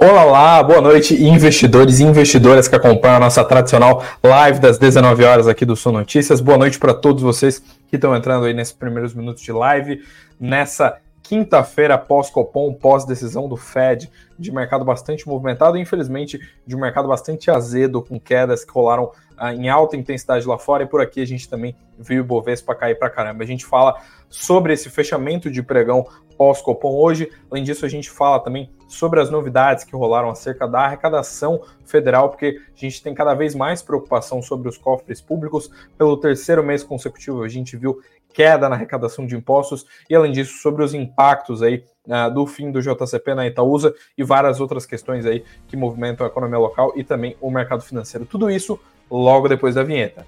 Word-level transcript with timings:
Olá, 0.00 0.24
olá, 0.24 0.62
boa 0.62 0.80
noite, 0.80 1.20
investidores 1.20 1.98
e 1.98 2.04
investidoras 2.04 2.68
que 2.68 2.76
acompanham 2.76 3.16
a 3.16 3.18
nossa 3.18 3.42
tradicional 3.42 4.04
live 4.22 4.60
das 4.60 4.78
19 4.78 5.24
horas 5.24 5.48
aqui 5.48 5.64
do 5.64 5.74
Sul 5.74 5.90
Notícias. 5.90 6.40
Boa 6.40 6.56
noite 6.56 6.78
para 6.78 6.94
todos 6.94 7.20
vocês 7.20 7.58
que 7.88 7.96
estão 7.96 8.14
entrando 8.14 8.46
aí 8.46 8.54
nesses 8.54 8.72
primeiros 8.72 9.12
minutos 9.12 9.42
de 9.42 9.50
live, 9.50 10.00
nessa 10.38 10.98
quinta-feira 11.28 11.98
pós-Copom, 11.98 12.72
pós-decisão 12.72 13.46
do 13.46 13.54
Fed, 13.54 14.10
de 14.38 14.50
mercado 14.50 14.82
bastante 14.82 15.28
movimentado 15.28 15.76
e 15.76 15.80
infelizmente 15.82 16.40
de 16.66 16.74
um 16.74 16.80
mercado 16.80 17.06
bastante 17.06 17.50
azedo, 17.50 18.00
com 18.00 18.18
quedas 18.18 18.64
que 18.64 18.72
rolaram 18.72 19.12
ah, 19.36 19.54
em 19.54 19.68
alta 19.68 19.94
intensidade 19.94 20.46
lá 20.46 20.58
fora, 20.58 20.84
e 20.84 20.86
por 20.86 21.02
aqui 21.02 21.20
a 21.20 21.26
gente 21.26 21.46
também 21.46 21.76
viu 21.98 22.22
o 22.22 22.24
Bovespa 22.24 22.74
cair 22.74 22.98
para 22.98 23.10
caramba. 23.10 23.44
A 23.44 23.46
gente 23.46 23.66
fala 23.66 24.00
sobre 24.30 24.72
esse 24.72 24.88
fechamento 24.88 25.50
de 25.50 25.62
pregão 25.62 26.06
pós-Copom 26.38 26.96
hoje. 26.96 27.30
Além 27.50 27.62
disso, 27.62 27.84
a 27.84 27.88
gente 27.90 28.08
fala 28.08 28.40
também 28.40 28.70
sobre 28.88 29.20
as 29.20 29.28
novidades 29.28 29.84
que 29.84 29.94
rolaram 29.94 30.30
acerca 30.30 30.66
da 30.66 30.80
arrecadação 30.80 31.60
federal, 31.84 32.30
porque 32.30 32.58
a 32.74 32.80
gente 32.80 33.02
tem 33.02 33.12
cada 33.12 33.34
vez 33.34 33.54
mais 33.54 33.82
preocupação 33.82 34.40
sobre 34.40 34.66
os 34.66 34.78
cofres 34.78 35.20
públicos. 35.20 35.70
Pelo 35.98 36.16
terceiro 36.16 36.64
mês 36.64 36.82
consecutivo, 36.82 37.42
a 37.42 37.48
gente 37.48 37.76
viu 37.76 38.00
queda 38.38 38.68
na 38.68 38.76
arrecadação 38.76 39.26
de 39.26 39.34
impostos 39.34 39.84
e, 40.08 40.14
além 40.14 40.30
disso, 40.30 40.62
sobre 40.62 40.84
os 40.84 40.94
impactos 40.94 41.60
aí 41.60 41.84
uh, 42.06 42.32
do 42.32 42.46
fim 42.46 42.70
do 42.70 42.80
JCP 42.80 43.34
na 43.34 43.48
Itaúsa 43.48 43.92
e 44.16 44.22
várias 44.22 44.60
outras 44.60 44.86
questões 44.86 45.26
aí 45.26 45.42
que 45.66 45.76
movimentam 45.76 46.24
a 46.24 46.30
economia 46.30 46.56
local 46.56 46.92
e 46.94 47.02
também 47.02 47.36
o 47.40 47.50
mercado 47.50 47.82
financeiro. 47.82 48.24
Tudo 48.24 48.48
isso 48.48 48.78
logo 49.10 49.48
depois 49.48 49.74
da 49.74 49.82
vinheta. 49.82 50.24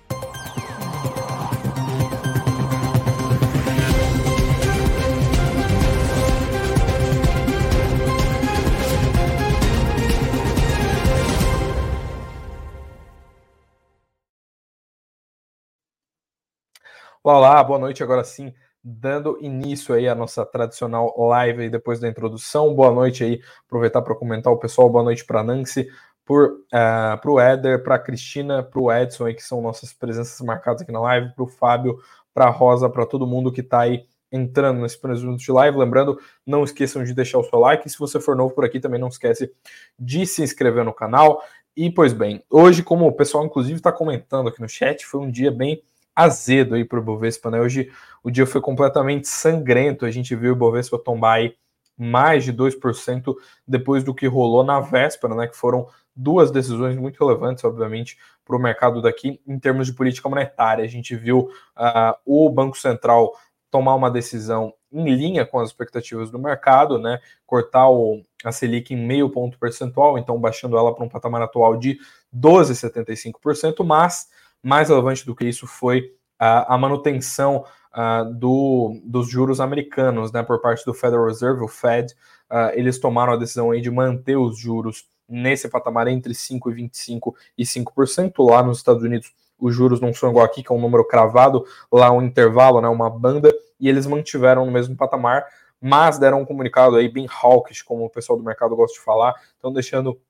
Olá, 17.22 17.62
boa 17.62 17.78
noite. 17.78 18.02
Agora 18.02 18.24
sim, 18.24 18.54
dando 18.82 19.36
início 19.42 19.94
aí 19.94 20.08
à 20.08 20.14
nossa 20.14 20.44
tradicional 20.46 21.14
live 21.18 21.64
aí 21.64 21.68
depois 21.68 22.00
da 22.00 22.08
introdução. 22.08 22.74
Boa 22.74 22.90
noite 22.90 23.22
aí, 23.22 23.42
aproveitar 23.66 24.00
para 24.00 24.14
comentar 24.14 24.50
o 24.50 24.56
pessoal. 24.56 24.88
Boa 24.88 25.04
noite 25.04 25.22
para 25.26 25.42
Nancy, 25.42 25.86
para 26.24 27.26
uh, 27.26 27.30
o 27.30 27.38
Éder, 27.38 27.82
para 27.82 27.96
a 27.96 27.98
Cristina, 27.98 28.62
para 28.62 28.80
o 28.80 28.91
Edson 28.91 29.26
aí, 29.26 29.34
que 29.34 29.42
são 29.42 29.60
nossas 29.60 29.92
presenças 29.92 30.41
marcadas 30.41 30.80
aqui 30.80 30.91
na 30.91 31.00
live, 31.00 31.34
para 31.34 31.44
o 31.44 31.46
Fábio, 31.46 31.98
para 32.32 32.46
a 32.46 32.50
Rosa, 32.50 32.88
para 32.88 33.04
todo 33.04 33.26
mundo 33.26 33.52
que 33.52 33.60
está 33.60 33.80
aí 33.80 34.06
entrando 34.32 34.80
nesse 34.80 34.98
primeiro 34.98 35.36
de 35.36 35.52
live. 35.52 35.76
Lembrando, 35.76 36.18
não 36.46 36.64
esqueçam 36.64 37.04
de 37.04 37.12
deixar 37.12 37.38
o 37.38 37.44
seu 37.44 37.58
like. 37.58 37.86
E 37.86 37.91
se 37.91 37.98
você 37.98 38.18
for 38.18 38.34
novo 38.34 38.54
por 38.54 38.64
aqui, 38.64 38.80
também 38.80 38.98
não 38.98 39.08
esquece 39.08 39.52
de 39.98 40.24
se 40.24 40.42
inscrever 40.42 40.86
no 40.86 40.94
canal. 40.94 41.42
E, 41.76 41.91
pois 41.91 42.14
bem, 42.14 42.42
hoje, 42.48 42.82
como 42.82 43.06
o 43.06 43.12
pessoal 43.12 43.44
inclusive 43.44 43.76
está 43.76 43.92
comentando 43.92 44.48
aqui 44.48 44.60
no 44.62 44.68
chat, 44.68 45.04
foi 45.04 45.20
um 45.20 45.30
dia 45.30 45.50
bem 45.50 45.82
azedo 46.14 46.75
aí 46.75 46.84
para 46.84 46.98
o 46.98 47.03
Bovespa, 47.03 47.50
né? 47.50 47.61
Hoje 47.61 47.91
o 48.22 48.30
dia 48.30 48.47
foi 48.47 48.61
completamente 48.61 49.28
sangrento, 49.28 50.05
a 50.05 50.11
gente 50.11 50.34
viu 50.34 50.53
o 50.53 50.56
Bovespa 50.56 50.98
tombar 50.98 51.39
aí 51.39 51.55
mais 51.97 52.44
de 52.44 52.53
2% 52.53 53.34
depois 53.66 54.03
do 54.03 54.14
que 54.14 54.27
rolou 54.27 54.64
na 54.64 54.81
véspera, 54.81 55.34
né? 55.34 55.47
Que 55.47 55.56
foram 55.56 55.86
duas 56.14 56.50
decisões 56.50 56.97
muito 56.97 57.22
relevantes, 57.22 57.62
obviamente, 57.64 58.19
para 58.44 58.56
o 58.56 58.58
mercado 58.58 59.03
daqui 59.03 59.41
em 59.47 59.58
termos 59.58 59.86
de 59.86 59.92
política 59.92 60.28
monetária. 60.28 60.84
A 60.84 60.88
gente 60.88 61.14
viu 61.14 61.50
uh, 61.77 62.14
o 62.25 62.48
Banco 62.50 62.77
Central 62.77 63.34
tomar 63.70 63.94
uma 63.94 64.11
decisão 64.11 64.75
em 64.92 65.14
linha 65.14 65.47
com 65.47 65.61
as 65.61 65.69
expectativas 65.69 66.31
do 66.31 66.38
mercado, 66.38 66.98
né? 66.98 67.20
Cortar 67.47 67.88
o, 67.88 68.25
a 68.44 68.50
Selic 68.50 68.92
em 68.92 68.97
meio 68.97 69.31
ponto 69.31 69.58
percentual, 69.58 70.19
então 70.19 70.41
baixando 70.41 70.77
ela 70.77 70.94
para 70.94 71.05
um 71.05 71.08
patamar 71.08 71.42
atual 71.42 71.77
de 71.77 71.98
12,75%, 72.34 73.84
mas 73.84 74.28
mais 74.62 74.88
relevante 74.88 75.25
do 75.25 75.34
que 75.34 75.44
isso 75.44 75.66
foi 75.66 76.12
a, 76.38 76.75
a 76.75 76.78
manutenção 76.78 77.65
uh, 77.94 78.32
do, 78.34 79.00
dos 79.04 79.28
juros 79.28 79.60
americanos, 79.60 80.32
né, 80.32 80.43
por 80.43 80.60
parte 80.60 80.84
do 80.84 80.94
Federal 80.94 81.26
Reserve, 81.26 81.62
o 81.62 81.69
Fed. 81.69 82.12
Uh, 82.50 82.72
eles 82.75 82.98
tomaram 82.98 83.32
a 83.32 83.37
decisão 83.37 83.71
aí 83.71 83.81
de 83.81 83.91
manter 83.91 84.37
os 84.37 84.59
juros 84.59 85.06
nesse 85.28 85.69
patamar 85.69 86.09
entre 86.09 86.32
5,25% 86.32 87.34
e 87.56 87.65
5%. 87.65 88.50
Lá 88.50 88.62
nos 88.62 88.78
Estados 88.78 89.03
Unidos, 89.03 89.32
os 89.59 89.75
juros 89.75 90.00
não 90.00 90.12
são 90.12 90.31
igual 90.31 90.44
aqui, 90.44 90.62
que 90.62 90.72
é 90.72 90.75
um 90.75 90.81
número 90.81 91.06
cravado, 91.06 91.65
lá 91.92 92.10
um 92.10 92.22
intervalo, 92.22 92.81
né, 92.81 92.88
uma 92.88 93.10
banda, 93.10 93.53
e 93.78 93.88
eles 93.88 94.06
mantiveram 94.06 94.66
no 94.66 94.72
mesmo 94.72 94.97
patamar, 94.97 95.47
mas 95.81 96.19
deram 96.19 96.41
um 96.41 96.44
comunicado 96.44 96.97
aí 96.97 97.09
bem 97.09 97.27
hawkish, 97.27 97.82
como 97.82 98.04
o 98.04 98.10
pessoal 98.10 98.38
do 98.38 98.44
mercado 98.44 98.75
gosta 98.75 98.98
de 98.98 99.04
falar, 99.04 99.34
então 99.59 99.72
deixando 99.72 100.21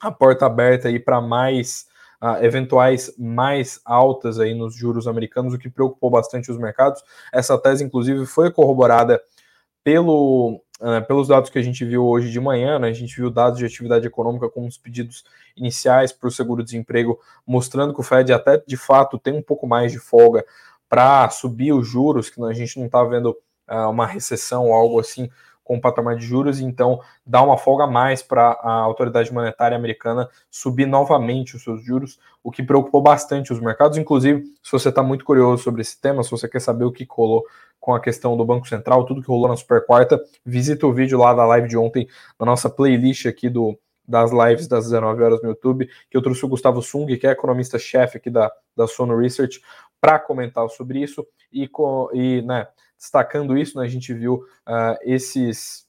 a 0.00 0.10
porta 0.10 0.46
aberta 0.46 0.88
aí 0.88 0.98
para 0.98 1.20
mais 1.20 1.86
eventuais 2.40 3.14
mais 3.18 3.80
altas 3.84 4.38
aí 4.38 4.54
nos 4.54 4.74
juros 4.74 5.06
americanos, 5.06 5.54
o 5.54 5.58
que 5.58 5.68
preocupou 5.68 6.10
bastante 6.10 6.50
os 6.50 6.56
mercados. 6.56 7.02
Essa 7.32 7.58
tese, 7.58 7.84
inclusive, 7.84 8.24
foi 8.26 8.50
corroborada 8.50 9.20
pelo, 9.82 10.62
uh, 10.80 11.06
pelos 11.06 11.28
dados 11.28 11.50
que 11.50 11.58
a 11.58 11.62
gente 11.62 11.84
viu 11.84 12.06
hoje 12.06 12.30
de 12.30 12.40
manhã, 12.40 12.78
né? 12.78 12.88
a 12.88 12.92
gente 12.92 13.14
viu 13.14 13.30
dados 13.30 13.58
de 13.58 13.66
atividade 13.66 14.06
econômica 14.06 14.48
com 14.48 14.66
os 14.66 14.78
pedidos 14.78 15.24
iniciais 15.54 16.12
para 16.12 16.28
o 16.28 16.30
seguro-desemprego, 16.30 17.20
mostrando 17.46 17.92
que 17.92 18.00
o 18.00 18.04
Fed 18.04 18.32
até 18.32 18.62
de 18.66 18.76
fato 18.76 19.18
tem 19.18 19.34
um 19.34 19.42
pouco 19.42 19.66
mais 19.66 19.92
de 19.92 19.98
folga 19.98 20.44
para 20.88 21.28
subir 21.28 21.72
os 21.72 21.86
juros, 21.86 22.30
que 22.30 22.42
a 22.42 22.52
gente 22.52 22.78
não 22.78 22.86
está 22.86 23.04
vendo 23.04 23.36
uh, 23.68 23.90
uma 23.90 24.06
recessão 24.06 24.66
ou 24.66 24.72
algo 24.72 24.98
assim 24.98 25.28
com 25.64 25.76
o 25.76 25.80
patamar 25.80 26.16
de 26.16 26.26
juros, 26.26 26.60
então 26.60 27.00
dá 27.26 27.42
uma 27.42 27.56
folga 27.56 27.84
a 27.84 27.86
mais 27.86 28.22
para 28.22 28.50
a 28.62 28.70
autoridade 28.70 29.32
monetária 29.32 29.76
americana 29.76 30.28
subir 30.50 30.86
novamente 30.86 31.56
os 31.56 31.64
seus 31.64 31.82
juros, 31.82 32.20
o 32.42 32.50
que 32.50 32.62
preocupou 32.62 33.00
bastante 33.00 33.52
os 33.52 33.58
mercados. 33.58 33.96
Inclusive, 33.96 34.44
se 34.62 34.70
você 34.70 34.90
está 34.90 35.02
muito 35.02 35.24
curioso 35.24 35.62
sobre 35.62 35.80
esse 35.80 35.98
tema, 35.98 36.22
se 36.22 36.30
você 36.30 36.46
quer 36.46 36.60
saber 36.60 36.84
o 36.84 36.92
que 36.92 37.06
rolou 37.08 37.44
com 37.80 37.94
a 37.94 38.00
questão 38.00 38.36
do 38.36 38.44
Banco 38.44 38.68
Central, 38.68 39.04
tudo 39.04 39.22
que 39.22 39.28
rolou 39.28 39.48
na 39.48 39.56
super 39.56 39.84
quarta, 39.84 40.22
visita 40.44 40.86
o 40.86 40.92
vídeo 40.92 41.18
lá 41.18 41.32
da 41.32 41.46
live 41.46 41.68
de 41.68 41.76
ontem, 41.76 42.06
na 42.38 42.46
nossa 42.46 42.68
playlist 42.68 43.26
aqui 43.26 43.48
do 43.48 43.78
das 44.06 44.30
lives 44.32 44.68
das 44.68 44.84
19 44.84 45.22
horas 45.22 45.42
no 45.42 45.48
YouTube, 45.48 45.88
que 46.10 46.16
eu 46.16 46.20
trouxe 46.20 46.44
o 46.44 46.48
Gustavo 46.48 46.82
Sung, 46.82 47.16
que 47.16 47.26
é 47.26 47.30
economista-chefe 47.30 48.18
aqui 48.18 48.28
da, 48.28 48.52
da 48.76 48.86
Sono 48.86 49.16
Research, 49.16 49.62
para 49.98 50.18
comentar 50.18 50.68
sobre 50.68 51.02
isso 51.02 51.26
e, 51.50 51.70
e 52.12 52.42
né, 52.42 52.68
destacando 52.98 53.56
isso, 53.56 53.78
né, 53.78 53.84
a 53.84 53.88
gente 53.88 54.12
viu 54.12 54.44
uh, 54.68 54.96
esses 55.02 55.84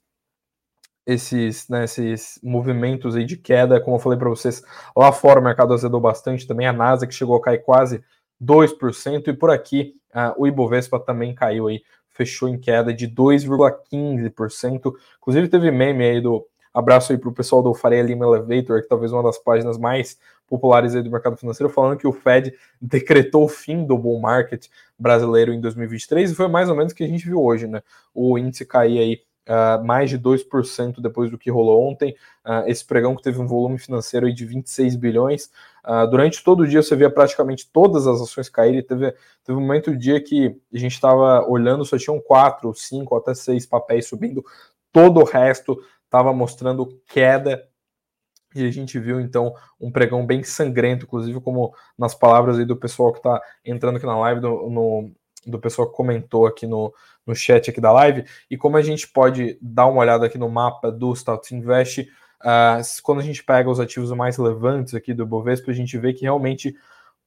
esses, 1.08 1.70
né, 1.70 1.84
esses 1.84 2.40
movimentos 2.42 3.16
aí 3.16 3.26
de 3.26 3.38
queda, 3.38 3.80
como 3.80 3.98
eu 3.98 4.00
falei 4.00 4.18
para 4.18 4.30
vocês, 4.30 4.64
lá 4.98 5.12
fora 5.12 5.40
o 5.40 5.44
mercado 5.44 5.72
azedou 5.72 6.02
bastante, 6.02 6.48
também 6.48 6.66
a 6.66 6.74
NASA 6.74 7.06
que 7.06 7.14
chegou 7.14 7.36
a 7.36 7.42
cair 7.42 7.60
quase 7.64 8.04
2%, 8.44 9.28
e 9.28 9.34
por 9.34 9.52
aqui 9.52 9.94
uh, 10.16 10.34
o 10.36 10.48
Ibovespa 10.48 11.00
também 11.00 11.36
caiu 11.36 11.68
aí, 11.68 11.84
fechou 12.10 12.50
em 12.50 12.60
queda 12.60 12.92
de 12.92 13.08
2,15%, 13.08 14.94
inclusive 15.20 15.48
teve 15.48 15.70
meme 15.70 16.04
aí 16.04 16.20
do, 16.20 16.44
abraço 16.76 17.14
aí 17.14 17.18
para 17.18 17.30
o 17.30 17.34
pessoal 17.34 17.64
do 17.64 17.74
Faria 17.74 18.04
Lima 18.04 18.26
Elevator, 18.26 18.82
que 18.82 18.90
talvez 18.90 19.14
uma 19.14 19.24
das 19.24 19.38
páginas 19.38 19.78
mais 19.78 20.20
populares 20.48 20.96
aí 20.96 21.02
do 21.02 21.12
mercado 21.12 21.38
financeiro, 21.38 21.72
falando 21.72 21.98
que 21.98 22.08
o 22.08 22.14
Fed 22.14 22.54
decretou 22.82 23.46
o 23.46 23.50
fim 23.50 23.86
do 23.86 23.98
bull 23.98 24.20
market 24.20 24.68
brasileiro 24.98 25.54
em 25.54 25.60
2023, 25.60 26.32
e 26.32 26.36
foi 26.36 26.48
mais 26.48 26.70
ou 26.70 26.76
menos 26.76 26.94
o 26.94 26.96
que 26.96 27.04
a 27.04 27.08
gente 27.08 27.26
viu 27.26 27.42
hoje, 27.44 27.68
né? 27.68 27.82
O 28.14 28.38
índice 28.38 28.66
cair 28.66 29.00
aí 29.00 29.22
Uh, 29.48 29.78
mais 29.86 30.10
de 30.10 30.18
2% 30.18 31.00
depois 31.00 31.30
do 31.30 31.38
que 31.38 31.52
rolou 31.52 31.88
ontem. 31.88 32.16
Uh, 32.44 32.66
esse 32.66 32.84
pregão 32.84 33.16
que 33.16 33.22
teve 33.22 33.40
um 33.40 33.46
volume 33.46 33.78
financeiro 33.78 34.34
de 34.34 34.44
26 34.44 34.96
bilhões. 34.96 35.52
Uh, 35.86 36.10
durante 36.10 36.44
todo 36.44 36.62
o 36.62 36.68
dia 36.68 36.82
você 36.82 36.96
via 36.96 37.12
praticamente 37.12 37.70
todas 37.72 38.08
as 38.08 38.20
ações 38.20 38.50
caírem. 38.50 38.82
Teve, 38.82 39.12
teve 39.44 39.56
um 39.56 39.62
momento 39.62 39.92
do 39.92 39.98
dia 39.98 40.20
que 40.20 40.60
a 40.74 40.78
gente 40.80 40.94
estava 40.94 41.48
olhando, 41.48 41.86
só 41.86 41.96
tinham 41.96 42.20
quatro, 42.20 42.74
cinco, 42.74 43.16
até 43.16 43.36
seis 43.36 43.68
papéis 43.68 44.08
subindo. 44.08 44.44
Todo 44.92 45.20
o 45.20 45.24
resto 45.24 45.80
estava 46.06 46.34
mostrando 46.34 47.00
queda 47.08 47.64
e 48.56 48.66
a 48.66 48.72
gente 48.72 48.98
viu 48.98 49.20
então 49.20 49.54
um 49.80 49.92
pregão 49.92 50.26
bem 50.26 50.44
sangrento, 50.44 51.06
inclusive 51.06 51.40
como 51.42 51.74
nas 51.98 52.16
palavras 52.16 52.58
aí 52.58 52.66
do 52.66 52.78
pessoal 52.78 53.12
que 53.12 53.20
está 53.20 53.42
entrando 53.66 53.98
aqui 53.98 54.06
na 54.06 54.18
live, 54.18 54.40
do, 54.40 54.70
no, 54.70 55.12
do 55.46 55.60
pessoal 55.60 55.90
que 55.90 55.96
comentou 55.96 56.48
aqui 56.48 56.66
no, 56.66 56.94
no 57.26 57.36
chat 57.36 57.70
aqui 57.70 57.82
da 57.82 57.92
live, 57.92 58.26
e 58.50 58.58
como 58.58 58.78
a 58.78 58.82
gente 58.82 59.08
pode 59.08 59.58
dar 59.62 59.88
uma 59.88 60.00
olhada 60.00 60.26
aqui 60.26 60.38
no 60.38 60.50
mapa 60.50 60.92
do 60.92 61.14
Stouts 61.14 61.52
Invest, 61.52 62.02
uh, 62.42 63.04
quando 63.04 63.20
a 63.20 63.24
gente 63.24 63.44
pega 63.44 63.70
os 63.70 63.80
ativos 63.80 64.12
mais 64.12 64.38
relevantes 64.38 64.94
aqui 64.94 65.14
do 65.14 65.26
Bovespa, 65.26 65.72
a 65.72 65.76
gente 65.76 65.98
vê 65.98 66.14
que 66.14 66.22
realmente 66.22 66.76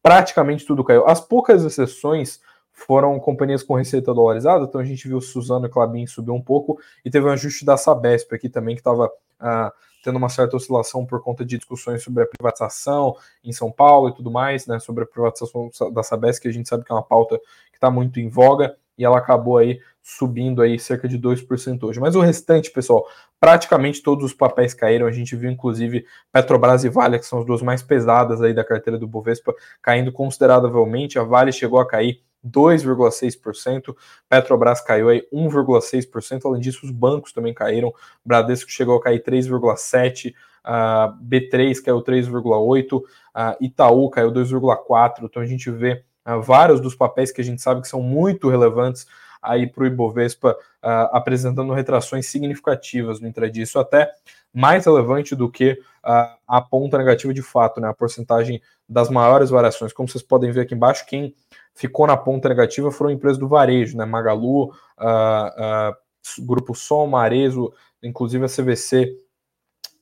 praticamente 0.03 0.65
tudo 0.65 0.83
caiu. 0.83 1.07
As 1.07 1.21
poucas 1.21 1.65
exceções 1.65 2.41
foram 2.73 3.19
companhias 3.19 3.63
com 3.63 3.75
receita 3.75 4.15
dolarizada, 4.15 4.65
então 4.65 4.81
a 4.81 4.85
gente 4.85 5.09
viu 5.09 5.21
Suzano 5.21 5.67
e 5.67 5.69
Clabin 5.69 6.07
subir 6.07 6.31
um 6.31 6.41
pouco, 6.41 6.79
e 7.05 7.11
teve 7.11 7.27
um 7.27 7.31
ajuste 7.31 7.65
da 7.65 7.77
Sabesp 7.77 8.33
aqui 8.35 8.49
também, 8.49 8.77
que 8.77 8.81
estava 8.81 9.07
uh, 9.07 9.73
tendo 10.03 10.17
uma 10.17 10.29
certa 10.29 10.57
oscilação 10.57 11.05
por 11.05 11.23
conta 11.23 11.45
de 11.45 11.57
discussões 11.57 12.03
sobre 12.03 12.23
a 12.23 12.27
privatização 12.27 13.17
em 13.45 13.53
São 13.53 13.71
Paulo 13.71 14.09
e 14.09 14.15
tudo 14.15 14.31
mais, 14.31 14.67
né, 14.67 14.79
sobre 14.79 15.05
a 15.05 15.07
privatização 15.07 15.71
da 15.93 16.03
Sabesp, 16.03 16.43
que 16.43 16.49
a 16.49 16.53
gente 16.53 16.69
sabe 16.69 16.85
que 16.85 16.93
é 16.93 16.95
uma 16.95 17.03
pauta 17.03 17.39
que 17.71 17.77
está 17.77 17.91
muito 17.91 18.21
em 18.21 18.29
voga, 18.29 18.77
e 18.99 19.05
ela 19.05 19.19
acabou 19.19 19.57
aí 19.57 19.81
subindo 20.03 20.61
aí 20.61 20.79
cerca 20.79 21.07
de 21.07 21.17
2% 21.17 21.85
hoje. 21.85 22.01
Mas 22.01 22.17
o 22.17 22.21
restante, 22.21 22.71
pessoal, 22.71 23.07
praticamente 23.39 24.03
todos 24.03 24.25
os 24.25 24.35
papéis 24.35 24.75
caíram. 24.75 25.07
A 25.07 25.13
gente 25.13 25.37
viu 25.37 25.51
inclusive 25.51 26.05
Petrobras 26.33 26.83
e 26.83 26.89
Vale, 26.89 27.19
que 27.19 27.27
são 27.27 27.39
as 27.39 27.47
duas 27.47 27.63
mais 27.63 27.83
pesadas 27.83 28.43
aí 28.43 28.53
da 28.53 28.65
carteira 28.65 28.99
do 28.99 29.07
Bovespa, 29.07 29.55
caindo 29.81 30.11
consideravelmente. 30.11 31.19
A 31.19 31.23
Vale 31.23 31.53
chegou 31.53 31.79
a 31.79 31.87
cair 31.87 32.21
2,6%, 32.47 33.95
Petrobras 34.29 34.81
caiu 34.81 35.09
aí 35.09 35.27
1,6%, 35.33 36.41
além 36.45 36.61
disso 36.61 36.85
os 36.85 36.91
bancos 36.91 37.33
também 37.33 37.53
caíram, 37.53 37.93
Bradesco 38.25 38.71
chegou 38.71 38.97
a 38.97 39.03
cair 39.03 39.23
3,7%, 39.23 40.33
uh, 40.65 41.25
B3 41.25 41.83
caiu 41.83 42.03
3,8%, 42.03 42.99
uh, 42.99 43.05
Itaú 43.61 44.09
caiu 44.11 44.33
2,4%, 44.33 45.25
então 45.25 45.43
a 45.43 45.47
gente 45.47 45.71
vê 45.71 46.05
uh, 46.27 46.41
vários 46.41 46.81
dos 46.81 46.95
papéis 46.95 47.33
que 47.33 47.41
a 47.41 47.45
gente 47.45 47.63
sabe 47.63 47.81
que 47.81 47.89
são 47.89 48.03
muito 48.03 48.49
relevantes 48.49 49.07
aí 49.43 49.67
para 49.67 49.85
o 49.85 49.87
Ibovespa 49.87 50.53
uh, 50.53 51.17
apresentando 51.17 51.73
retrações 51.73 52.27
significativas 52.27 53.21
no 53.21 53.29
intradia. 53.29 53.63
Isso 53.63 53.79
até 53.79 54.11
mais 54.53 54.85
relevante 54.87 55.35
do 55.35 55.51
que 55.51 55.73
uh, 56.05 56.37
a 56.47 56.61
ponta 56.61 56.99
negativa 56.99 57.33
de 57.33 57.43
fato, 57.43 57.81
né? 57.81 57.89
A 57.89 57.95
porcentagem 57.95 58.61
das 58.89 59.11
maiores 59.11 59.51
variações. 59.51 59.93
Como 59.93 60.09
vocês 60.09 60.23
podem 60.23 60.51
ver 60.51 60.63
aqui 60.63 60.75
embaixo, 60.75 61.05
quem 61.07 61.35
ficou 61.75 62.07
na 62.07 62.17
ponta 62.17 62.49
negativa 62.49 62.91
foram 62.91 63.11
empresas 63.11 63.39
do 63.39 63.47
varejo, 63.47 63.97
né? 63.97 64.05
Magalu, 64.05 64.71
uh, 64.71 65.95
Grupo 66.41 66.75
Som, 66.75 67.15
Arezo, 67.15 67.73
inclusive 68.03 68.45
a 68.45 68.49
CVC 68.49 69.17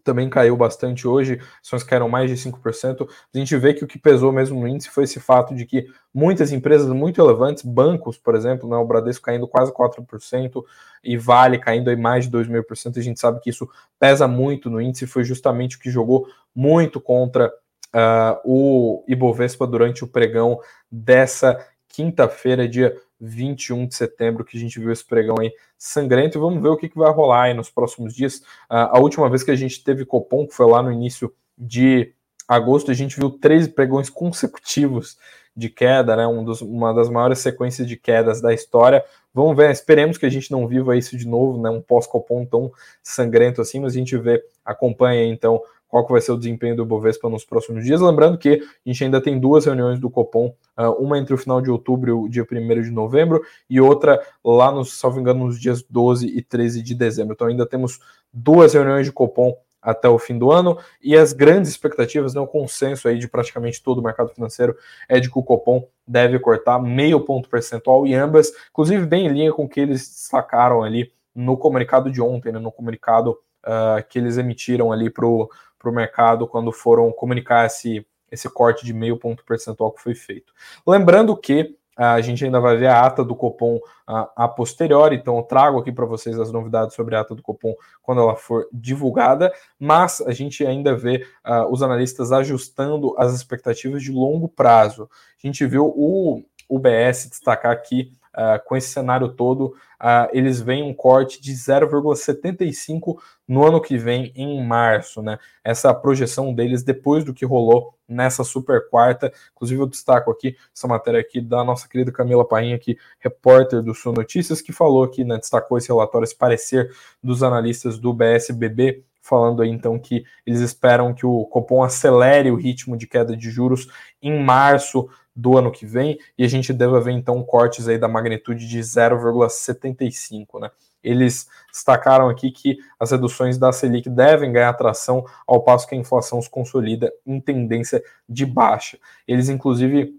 também 0.06 0.30
caiu 0.30 0.56
bastante 0.56 1.06
hoje, 1.08 1.40
ações 1.60 1.82
caíram 1.82 2.08
mais 2.08 2.30
de 2.30 2.36
5%. 2.36 3.08
A 3.34 3.38
gente 3.38 3.56
vê 3.56 3.74
que 3.74 3.82
o 3.82 3.88
que 3.88 3.98
pesou 3.98 4.30
mesmo 4.30 4.60
no 4.60 4.68
índice 4.68 4.88
foi 4.88 5.02
esse 5.02 5.18
fato 5.18 5.52
de 5.52 5.66
que 5.66 5.88
muitas 6.14 6.52
empresas 6.52 6.88
muito 6.88 7.20
relevantes, 7.20 7.64
bancos, 7.64 8.16
por 8.16 8.36
exemplo, 8.36 8.70
né, 8.70 8.76
o 8.76 8.86
Bradesco 8.86 9.24
caindo 9.24 9.48
quase 9.48 9.72
4% 9.72 10.62
e 11.02 11.16
Vale 11.16 11.58
caindo 11.58 11.90
aí 11.90 11.96
mais 11.96 12.24
de 12.24 12.30
2,5%, 12.30 12.98
a 12.98 13.02
gente 13.02 13.18
sabe 13.18 13.40
que 13.40 13.50
isso 13.50 13.68
pesa 13.98 14.28
muito 14.28 14.70
no 14.70 14.80
índice, 14.80 15.08
foi 15.08 15.24
justamente 15.24 15.76
o 15.76 15.80
que 15.80 15.90
jogou 15.90 16.28
muito 16.54 17.00
contra 17.00 17.52
uh, 17.96 18.38
o 18.44 19.02
Ibovespa 19.08 19.66
durante 19.66 20.04
o 20.04 20.06
pregão 20.06 20.60
dessa 20.92 21.58
quinta-feira, 21.88 22.68
dia 22.68 22.94
21 23.18 23.86
de 23.86 23.94
setembro, 23.94 24.44
que 24.44 24.58
a 24.58 24.60
gente 24.60 24.78
viu 24.78 24.92
esse 24.92 25.04
pregão 25.04 25.36
aí 25.40 25.50
sangrento, 25.78 26.36
e 26.36 26.40
vamos 26.40 26.62
ver 26.62 26.68
o 26.68 26.76
que, 26.76 26.90
que 26.90 26.98
vai 26.98 27.10
rolar 27.10 27.44
aí 27.44 27.54
nos 27.54 27.70
próximos 27.70 28.14
dias. 28.14 28.38
Uh, 28.70 28.92
a 28.92 28.98
última 28.98 29.30
vez 29.30 29.42
que 29.42 29.50
a 29.50 29.56
gente 29.56 29.82
teve 29.82 30.04
Copom, 30.04 30.46
que 30.46 30.54
foi 30.54 30.70
lá 30.70 30.82
no 30.82 30.92
início 30.92 31.32
de 31.56 32.12
agosto, 32.46 32.90
a 32.90 32.94
gente 32.94 33.16
viu 33.16 33.30
três 33.30 33.66
pregões 33.66 34.10
consecutivos 34.10 35.16
de 35.56 35.70
queda, 35.70 36.14
né? 36.14 36.26
Um 36.26 36.44
dos, 36.44 36.60
uma 36.60 36.92
das 36.92 37.08
maiores 37.08 37.38
sequências 37.38 37.88
de 37.88 37.96
quedas 37.96 38.42
da 38.42 38.52
história. 38.52 39.02
Vamos 39.32 39.56
ver, 39.56 39.70
esperemos 39.70 40.18
que 40.18 40.26
a 40.26 40.30
gente 40.30 40.50
não 40.50 40.68
viva 40.68 40.96
isso 40.96 41.16
de 41.16 41.26
novo, 41.26 41.60
né? 41.60 41.70
Um 41.70 41.80
pós-Copom 41.80 42.44
tão 42.44 42.70
sangrento 43.02 43.62
assim, 43.62 43.80
mas 43.80 43.94
a 43.94 43.98
gente 43.98 44.16
vê, 44.18 44.42
acompanha 44.64 45.24
então 45.24 45.62
qual 45.96 46.04
que 46.04 46.12
vai 46.12 46.20
ser 46.20 46.32
o 46.32 46.36
desempenho 46.36 46.76
do 46.76 46.84
Bovespa 46.84 47.26
nos 47.26 47.42
próximos 47.42 47.82
dias. 47.82 48.02
Lembrando 48.02 48.36
que 48.36 48.50
a 48.50 48.88
gente 48.88 49.02
ainda 49.02 49.18
tem 49.18 49.40
duas 49.40 49.64
reuniões 49.64 49.98
do 49.98 50.10
Copom, 50.10 50.54
ah, 50.76 50.90
uma 50.90 51.18
entre 51.18 51.32
o 51.32 51.38
final 51.38 51.58
de 51.62 51.70
outubro 51.70 52.10
e 52.10 52.12
o 52.12 52.28
dia 52.28 52.44
1 52.44 52.82
de 52.82 52.90
novembro, 52.90 53.42
e 53.70 53.80
outra 53.80 54.20
lá, 54.44 54.70
nos, 54.70 54.92
salvo 54.92 55.18
engano, 55.18 55.46
nos 55.46 55.58
dias 55.58 55.82
12 55.82 56.26
e 56.26 56.42
13 56.42 56.82
de 56.82 56.94
dezembro. 56.94 57.32
Então 57.32 57.46
ainda 57.46 57.64
temos 57.64 57.98
duas 58.30 58.74
reuniões 58.74 59.06
de 59.06 59.12
Copom 59.12 59.56
até 59.80 60.06
o 60.06 60.18
fim 60.18 60.36
do 60.36 60.52
ano, 60.52 60.76
e 61.00 61.16
as 61.16 61.32
grandes 61.32 61.70
expectativas, 61.70 62.34
né, 62.34 62.40
o 62.42 62.46
consenso 62.46 63.08
aí 63.08 63.18
de 63.18 63.26
praticamente 63.26 63.82
todo 63.82 63.98
o 63.98 64.02
mercado 64.02 64.28
financeiro 64.34 64.76
é 65.08 65.18
de 65.18 65.30
que 65.30 65.38
o 65.38 65.42
Copom 65.42 65.88
deve 66.06 66.38
cortar 66.40 66.78
meio 66.78 67.20
ponto 67.20 67.48
percentual 67.48 68.06
e 68.06 68.14
ambas, 68.14 68.52
inclusive 68.68 69.06
bem 69.06 69.26
em 69.26 69.32
linha 69.32 69.52
com 69.52 69.64
o 69.64 69.68
que 69.68 69.80
eles 69.80 70.00
destacaram 70.00 70.82
ali 70.82 71.10
no 71.34 71.56
comunicado 71.56 72.10
de 72.10 72.20
ontem, 72.20 72.52
né, 72.52 72.58
no 72.58 72.72
comunicado 72.72 73.38
uh, 73.66 74.02
que 74.08 74.18
eles 74.18 74.38
emitiram 74.38 74.92
ali 74.92 75.10
para 75.10 75.26
o 75.26 75.50
para 75.78 75.90
o 75.90 75.94
mercado 75.94 76.46
quando 76.46 76.72
foram 76.72 77.12
comunicar 77.12 77.66
esse, 77.66 78.06
esse 78.30 78.48
corte 78.48 78.84
de 78.84 78.92
meio 78.92 79.18
ponto 79.18 79.44
percentual 79.44 79.92
que 79.92 80.02
foi 80.02 80.14
feito. 80.14 80.52
Lembrando 80.86 81.36
que 81.36 81.76
ah, 81.96 82.12
a 82.12 82.20
gente 82.20 82.44
ainda 82.44 82.60
vai 82.60 82.76
ver 82.76 82.88
a 82.88 83.00
ata 83.00 83.24
do 83.24 83.34
Copom 83.34 83.80
a, 84.06 84.44
a 84.44 84.48
posteriori, 84.48 85.16
então 85.16 85.38
eu 85.38 85.42
trago 85.42 85.78
aqui 85.78 85.90
para 85.90 86.04
vocês 86.04 86.38
as 86.38 86.52
novidades 86.52 86.94
sobre 86.94 87.16
a 87.16 87.20
ata 87.20 87.34
do 87.34 87.42
Copom 87.42 87.74
quando 88.02 88.20
ela 88.20 88.36
for 88.36 88.68
divulgada, 88.70 89.50
mas 89.78 90.20
a 90.20 90.32
gente 90.32 90.64
ainda 90.66 90.94
vê 90.94 91.26
uh, 91.46 91.72
os 91.72 91.82
analistas 91.82 92.32
ajustando 92.32 93.14
as 93.16 93.34
expectativas 93.34 94.02
de 94.02 94.12
longo 94.12 94.46
prazo. 94.46 95.08
A 95.42 95.46
gente 95.46 95.64
viu 95.64 95.86
o, 95.86 96.42
o 96.68 96.78
BS 96.78 97.30
destacar 97.30 97.72
aqui 97.72 98.12
Uh, 98.36 98.62
com 98.66 98.76
esse 98.76 98.88
cenário 98.88 99.30
todo, 99.30 99.74
uh, 100.00 100.28
eles 100.30 100.60
veem 100.60 100.82
um 100.82 100.92
corte 100.92 101.40
de 101.40 101.52
0,75 101.52 103.16
no 103.48 103.64
ano 103.64 103.80
que 103.80 103.96
vem, 103.96 104.30
em 104.36 104.62
março, 104.62 105.22
né? 105.22 105.38
Essa 105.64 105.94
projeção 105.94 106.52
deles 106.52 106.82
depois 106.82 107.24
do 107.24 107.32
que 107.32 107.46
rolou 107.46 107.94
nessa 108.06 108.44
super 108.44 108.90
quarta. 108.90 109.32
Inclusive, 109.54 109.80
eu 109.80 109.86
destaco 109.86 110.30
aqui 110.30 110.56
essa 110.74 110.86
matéria 110.86 111.20
aqui 111.20 111.40
da 111.40 111.64
nossa 111.64 111.88
querida 111.88 112.12
Camila 112.12 112.46
Painha, 112.46 112.76
aqui, 112.76 112.98
repórter 113.18 113.82
do 113.82 113.94
Sul 113.94 114.12
Notícias, 114.12 114.60
que 114.60 114.72
falou 114.72 115.04
aqui, 115.04 115.24
né? 115.24 115.38
Destacou 115.38 115.78
esse 115.78 115.88
relatório, 115.88 116.24
esse 116.24 116.36
parecer 116.36 116.94
dos 117.22 117.42
analistas 117.42 117.98
do 117.98 118.12
BSBB 118.12 119.02
falando 119.26 119.62
aí 119.62 119.68
então 119.68 119.98
que 119.98 120.24
eles 120.46 120.60
esperam 120.60 121.12
que 121.12 121.26
o 121.26 121.44
Copom 121.46 121.82
acelere 121.82 122.50
o 122.50 122.56
ritmo 122.56 122.96
de 122.96 123.06
queda 123.06 123.36
de 123.36 123.50
juros 123.50 123.88
em 124.22 124.42
março 124.42 125.08
do 125.34 125.58
ano 125.58 125.70
que 125.70 125.84
vem 125.84 126.18
e 126.38 126.44
a 126.44 126.48
gente 126.48 126.72
deve 126.72 126.98
ver 127.00 127.12
então 127.12 127.42
cortes 127.42 127.88
aí 127.88 127.98
da 127.98 128.08
magnitude 128.08 128.66
de 128.66 128.78
0,75, 128.78 130.60
né? 130.60 130.70
Eles 131.02 131.46
destacaram 131.70 132.28
aqui 132.28 132.50
que 132.50 132.78
as 132.98 133.10
reduções 133.10 133.58
da 133.58 133.70
Selic 133.70 134.08
devem 134.08 134.50
ganhar 134.50 134.70
atração 134.70 135.24
ao 135.46 135.62
passo 135.62 135.86
que 135.86 135.94
a 135.94 135.98
inflação 135.98 136.40
se 136.40 136.50
consolida 136.50 137.12
em 137.24 137.40
tendência 137.40 138.02
de 138.28 138.46
baixa. 138.46 138.98
Eles 139.28 139.48
inclusive 139.48 140.14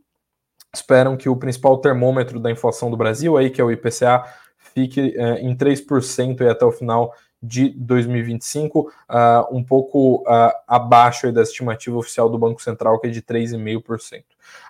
esperam 0.74 1.18
que 1.18 1.28
o 1.28 1.36
principal 1.36 1.78
termômetro 1.80 2.40
da 2.40 2.52
inflação 2.52 2.92
do 2.92 2.98
Brasil 2.98 3.36
aí, 3.36 3.50
que 3.50 3.60
é 3.60 3.64
o 3.64 3.72
IPCA, 3.72 4.24
fique 4.58 5.14
é, 5.18 5.42
em 5.42 5.56
3% 5.56 6.48
até 6.50 6.64
o 6.64 6.72
final 6.72 7.14
de 7.42 7.70
2025, 7.70 8.80
uh, 8.80 8.92
ah, 9.08 9.48
um 9.52 9.64
pouco 9.64 10.24
uh, 10.24 10.52
abaixo 10.68 11.32
da 11.32 11.44
estimativa 11.44 11.96
oficial 11.98 12.30
do 12.30 12.38
Banco 12.38 12.62
Central, 12.62 13.00
que 13.00 13.08
é 13.08 13.10
de 13.10 13.22
3,5%. 13.22 14.24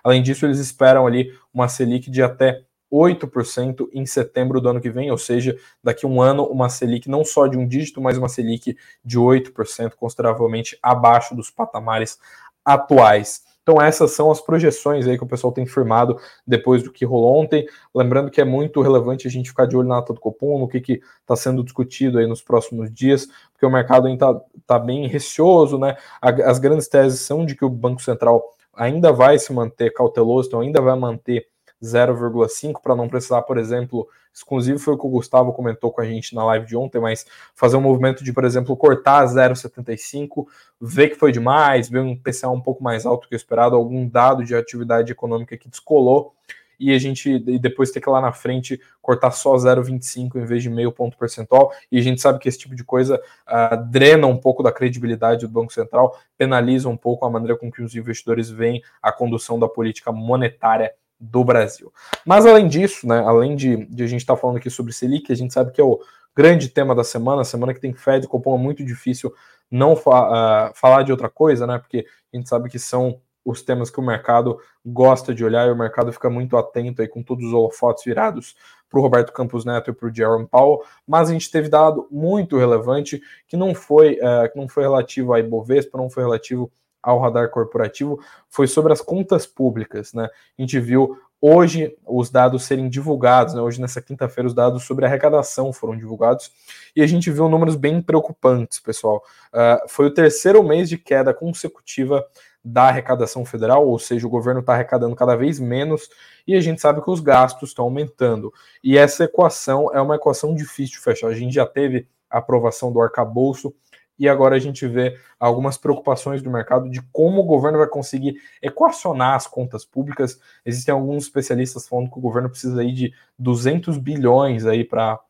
Além 0.04 0.22
disso, 0.22 0.44
eles 0.44 0.58
esperam 0.58 1.06
ali 1.06 1.32
uma 1.52 1.68
Selic 1.68 2.10
de 2.10 2.22
até 2.22 2.62
8% 2.92 3.88
em 3.92 4.06
setembro 4.06 4.60
do 4.60 4.68
ano 4.68 4.80
que 4.80 4.90
vem, 4.90 5.10
ou 5.10 5.18
seja, 5.18 5.56
daqui 5.82 6.06
a 6.06 6.08
um 6.08 6.20
ano, 6.20 6.44
uma 6.44 6.68
Selic 6.68 7.08
não 7.08 7.24
só 7.24 7.46
de 7.46 7.56
um 7.56 7.66
dígito, 7.66 8.00
mas 8.00 8.16
uma 8.16 8.28
Selic 8.28 8.76
de 9.04 9.18
8%, 9.18 9.94
consideravelmente 9.94 10.78
abaixo 10.82 11.34
dos 11.34 11.50
patamares 11.50 12.18
atuais. 12.64 13.42
Então 13.68 13.82
essas 13.82 14.12
são 14.12 14.30
as 14.30 14.40
projeções 14.40 15.06
aí 15.06 15.18
que 15.18 15.24
o 15.24 15.26
pessoal 15.26 15.52
tem 15.52 15.66
firmado 15.66 16.18
depois 16.46 16.82
do 16.82 16.90
que 16.90 17.04
rolou 17.04 17.36
ontem. 17.38 17.66
Lembrando 17.94 18.30
que 18.30 18.40
é 18.40 18.44
muito 18.44 18.80
relevante 18.80 19.28
a 19.28 19.30
gente 19.30 19.50
ficar 19.50 19.66
de 19.66 19.76
olho 19.76 19.86
na 19.86 19.98
ata 19.98 20.14
do 20.14 20.20
Copom, 20.20 20.58
no 20.58 20.66
que 20.66 21.02
está 21.20 21.36
sendo 21.36 21.62
discutido 21.62 22.18
aí 22.18 22.26
nos 22.26 22.40
próximos 22.40 22.90
dias, 22.90 23.28
porque 23.52 23.66
o 23.66 23.70
mercado 23.70 24.06
ainda 24.06 24.30
está 24.30 24.40
tá 24.66 24.78
bem 24.78 25.06
receoso, 25.06 25.76
né? 25.78 25.98
As 26.22 26.58
grandes 26.58 26.88
teses 26.88 27.20
são 27.20 27.44
de 27.44 27.54
que 27.54 27.62
o 27.62 27.68
Banco 27.68 28.00
Central 28.00 28.42
ainda 28.74 29.12
vai 29.12 29.38
se 29.38 29.52
manter 29.52 29.92
cauteloso, 29.92 30.48
então 30.48 30.60
ainda 30.60 30.80
vai 30.80 30.98
manter 30.98 31.46
0,5 31.82 32.80
para 32.82 32.96
não 32.96 33.08
precisar, 33.08 33.42
por 33.42 33.58
exemplo, 33.58 34.08
exclusivo 34.32 34.78
foi 34.78 34.94
o 34.94 34.98
que 34.98 35.06
o 35.06 35.10
Gustavo 35.10 35.52
comentou 35.52 35.92
com 35.92 36.00
a 36.00 36.04
gente 36.04 36.34
na 36.34 36.44
live 36.44 36.66
de 36.66 36.76
ontem, 36.76 37.00
mas 37.00 37.26
fazer 37.54 37.76
um 37.76 37.80
movimento 37.80 38.22
de, 38.22 38.32
por 38.32 38.44
exemplo, 38.44 38.76
cortar 38.76 39.24
0,75, 39.26 40.46
ver 40.80 41.10
que 41.10 41.16
foi 41.16 41.32
demais, 41.32 41.88
ver 41.88 42.00
um 42.00 42.16
PCA 42.16 42.48
um 42.48 42.60
pouco 42.60 42.82
mais 42.82 43.06
alto 43.06 43.28
que 43.28 43.34
o 43.34 43.36
esperado, 43.36 43.76
algum 43.76 44.08
dado 44.08 44.44
de 44.44 44.54
atividade 44.54 45.12
econômica 45.12 45.56
que 45.56 45.68
descolou, 45.68 46.34
e 46.78 46.94
a 46.94 46.98
gente 46.98 47.28
e 47.28 47.58
depois 47.58 47.90
ter 47.90 48.00
que 48.00 48.08
lá 48.08 48.20
na 48.20 48.32
frente 48.32 48.80
cortar 49.02 49.32
só 49.32 49.54
0,25 49.54 50.36
em 50.36 50.44
vez 50.44 50.62
de 50.62 50.70
meio 50.70 50.92
ponto 50.92 51.16
percentual. 51.16 51.72
E 51.90 51.98
a 51.98 52.02
gente 52.02 52.20
sabe 52.20 52.38
que 52.38 52.48
esse 52.48 52.58
tipo 52.58 52.74
de 52.74 52.84
coisa 52.84 53.20
uh, 53.48 53.90
drena 53.90 54.26
um 54.26 54.36
pouco 54.36 54.62
da 54.62 54.70
credibilidade 54.70 55.46
do 55.46 55.52
Banco 55.52 55.72
Central, 55.72 56.16
penaliza 56.36 56.88
um 56.88 56.96
pouco 56.96 57.26
a 57.26 57.30
maneira 57.30 57.56
com 57.56 57.70
que 57.70 57.82
os 57.82 57.94
investidores 57.94 58.48
veem 58.48 58.82
a 59.02 59.10
condução 59.10 59.58
da 59.58 59.68
política 59.68 60.12
monetária 60.12 60.92
do 61.20 61.44
Brasil. 61.44 61.92
Mas 62.24 62.46
além 62.46 62.68
disso, 62.68 63.06
né, 63.06 63.18
além 63.20 63.56
de, 63.56 63.86
de 63.86 64.02
a 64.02 64.06
gente 64.06 64.20
estar 64.20 64.34
tá 64.34 64.40
falando 64.40 64.56
aqui 64.56 64.70
sobre 64.70 64.92
Selic, 64.92 65.32
a 65.32 65.36
gente 65.36 65.52
sabe 65.52 65.72
que 65.72 65.80
é 65.80 65.84
o 65.84 66.00
grande 66.34 66.68
tema 66.68 66.94
da 66.94 67.02
semana, 67.02 67.42
semana 67.44 67.74
que 67.74 67.80
tem 67.80 67.92
Fed 67.92 68.24
e 68.24 68.28
Copom 68.28 68.54
é 68.54 68.58
muito 68.58 68.84
difícil 68.84 69.32
não 69.70 69.94
fa 69.94 70.70
uh, 70.70 70.74
falar 70.74 71.02
de 71.02 71.12
outra 71.12 71.28
coisa, 71.28 71.66
né? 71.66 71.78
Porque 71.78 72.06
a 72.32 72.36
gente 72.36 72.48
sabe 72.48 72.68
que 72.70 72.78
são 72.78 73.20
os 73.44 73.62
temas 73.62 73.90
que 73.90 73.98
o 73.98 74.02
mercado 74.02 74.58
gosta 74.84 75.34
de 75.34 75.44
olhar 75.44 75.66
e 75.68 75.70
o 75.70 75.76
mercado 75.76 76.12
fica 76.12 76.28
muito 76.28 76.56
atento 76.56 77.00
aí 77.00 77.08
com 77.08 77.22
todos 77.22 77.46
os 77.46 77.52
holofotes 77.52 78.04
virados 78.04 78.56
para 78.88 78.98
o 78.98 79.02
Roberto 79.02 79.32
Campos 79.32 79.64
Neto 79.64 79.90
e 79.90 79.94
para 79.94 80.08
o 80.08 80.14
Jerome 80.14 80.46
Powell, 80.46 80.82
mas 81.06 81.28
a 81.28 81.32
gente 81.32 81.50
teve 81.50 81.68
dado 81.68 82.06
muito 82.10 82.56
relevante 82.56 83.20
que 83.46 83.56
não 83.56 83.74
foi 83.74 84.14
uh, 84.14 84.50
que 84.50 84.58
não 84.58 84.68
foi 84.68 84.82
relativo 84.82 85.32
à 85.32 85.40
Ibovespa, 85.40 85.98
não 85.98 86.08
foi 86.08 86.22
relativo 86.22 86.70
ao 87.08 87.18
radar 87.18 87.48
corporativo 87.48 88.20
foi 88.50 88.66
sobre 88.66 88.92
as 88.92 89.00
contas 89.00 89.46
públicas, 89.46 90.12
né? 90.12 90.28
A 90.58 90.60
gente 90.60 90.78
viu 90.78 91.16
hoje 91.40 91.96
os 92.06 92.28
dados 92.28 92.64
serem 92.64 92.88
divulgados, 92.88 93.54
né? 93.54 93.62
hoje 93.62 93.80
nessa 93.80 94.02
quinta-feira 94.02 94.46
os 94.46 94.52
dados 94.52 94.84
sobre 94.84 95.06
arrecadação 95.06 95.72
foram 95.72 95.96
divulgados 95.96 96.52
e 96.94 97.00
a 97.00 97.06
gente 97.06 97.30
viu 97.30 97.48
números 97.48 97.76
bem 97.76 98.02
preocupantes, 98.02 98.78
pessoal. 98.78 99.22
Uh, 99.54 99.88
foi 99.88 100.06
o 100.06 100.12
terceiro 100.12 100.62
mês 100.62 100.88
de 100.88 100.98
queda 100.98 101.32
consecutiva 101.32 102.26
da 102.62 102.88
arrecadação 102.88 103.42
federal, 103.42 103.88
ou 103.88 103.98
seja, 103.98 104.26
o 104.26 104.30
governo 104.30 104.60
está 104.60 104.74
arrecadando 104.74 105.16
cada 105.16 105.34
vez 105.34 105.58
menos 105.58 106.10
e 106.46 106.54
a 106.54 106.60
gente 106.60 106.82
sabe 106.82 107.00
que 107.00 107.10
os 107.10 107.20
gastos 107.20 107.70
estão 107.70 107.86
aumentando. 107.86 108.52
E 108.84 108.98
essa 108.98 109.24
equação 109.24 109.90
é 109.94 110.00
uma 110.02 110.16
equação 110.16 110.54
difícil 110.54 110.98
de 110.98 111.00
fechar. 111.00 111.28
A 111.28 111.34
gente 111.34 111.54
já 111.54 111.64
teve 111.64 112.06
a 112.28 112.38
aprovação 112.38 112.92
do 112.92 113.00
arcabouço 113.00 113.72
e 114.18 114.28
agora 114.28 114.56
a 114.56 114.58
gente 114.58 114.86
vê 114.86 115.18
algumas 115.38 115.78
preocupações 115.78 116.42
do 116.42 116.50
mercado 116.50 116.90
de 116.90 117.00
como 117.12 117.40
o 117.40 117.44
governo 117.44 117.78
vai 117.78 117.86
conseguir 117.86 118.36
equacionar 118.60 119.34
as 119.34 119.46
contas 119.46 119.84
públicas. 119.84 120.40
Existem 120.64 120.92
alguns 120.92 121.24
especialistas 121.24 121.86
falando 121.86 122.10
que 122.10 122.18
o 122.18 122.22
governo 122.22 122.50
precisa 122.50 122.80
aí 122.80 122.92
de 122.92 123.14
200 123.38 123.98
bilhões 123.98 124.66
aí 124.66 124.84
para 124.84 125.20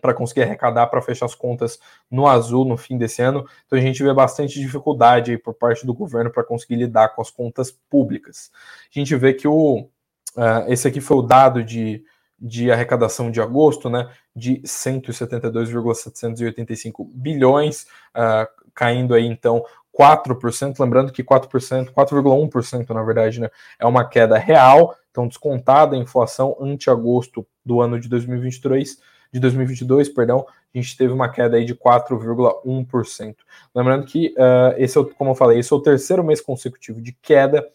para 0.00 0.12
conseguir 0.12 0.42
arrecadar 0.42 0.88
para 0.88 1.00
fechar 1.00 1.26
as 1.26 1.34
contas 1.34 1.78
no 2.10 2.26
azul 2.26 2.64
no 2.64 2.76
fim 2.76 2.98
desse 2.98 3.22
ano. 3.22 3.46
Então 3.64 3.78
a 3.78 3.82
gente 3.82 4.02
vê 4.02 4.12
bastante 4.12 4.58
dificuldade 4.58 5.38
por 5.38 5.54
parte 5.54 5.86
do 5.86 5.94
governo 5.94 6.28
para 6.28 6.42
conseguir 6.42 6.74
lidar 6.74 7.10
com 7.10 7.22
as 7.22 7.30
contas 7.30 7.70
públicas. 7.88 8.50
A 8.94 8.98
gente 8.98 9.14
vê 9.14 9.32
que 9.32 9.46
o 9.46 9.88
uh, 10.36 10.64
esse 10.68 10.88
aqui 10.88 11.00
foi 11.00 11.16
o 11.18 11.22
dado 11.22 11.62
de, 11.62 12.04
de 12.38 12.70
arrecadação 12.70 13.30
de 13.30 13.40
agosto, 13.40 13.88
né, 13.88 14.10
de 14.34 14.62
172,785 14.64 17.04
bilhões, 17.04 17.86
uh, 18.16 18.48
caindo 18.74 19.14
aí 19.14 19.26
então 19.26 19.62
4%, 19.96 20.80
lembrando 20.80 21.12
que 21.12 21.22
4%, 21.22 21.92
4,1% 21.92 22.90
na 22.90 23.02
verdade, 23.02 23.40
né, 23.40 23.50
é 23.78 23.86
uma 23.86 24.08
queda 24.08 24.38
real, 24.38 24.96
então 25.10 25.28
descontada 25.28 25.94
a 25.94 25.98
inflação 25.98 26.56
ante 26.60 26.88
agosto 26.88 27.46
do 27.64 27.80
ano 27.80 28.00
de 28.00 28.08
2023, 28.08 28.98
de 29.32 29.40
2022, 29.40 30.08
perdão, 30.10 30.46
a 30.74 30.78
gente 30.78 30.96
teve 30.96 31.12
uma 31.12 31.28
queda 31.28 31.56
aí 31.56 31.64
de 31.64 31.74
4,1%. 31.74 33.36
Lembrando 33.74 34.06
que 34.06 34.34
uh, 34.38 34.74
esse 34.76 34.98
é, 34.98 35.04
como 35.04 35.30
eu 35.30 35.34
falei, 35.34 35.58
esse 35.58 35.72
é 35.72 35.76
o 35.76 35.80
terceiro 35.80 36.24
mês 36.24 36.40
consecutivo 36.40 37.00
de 37.00 37.12
queda 37.12 37.66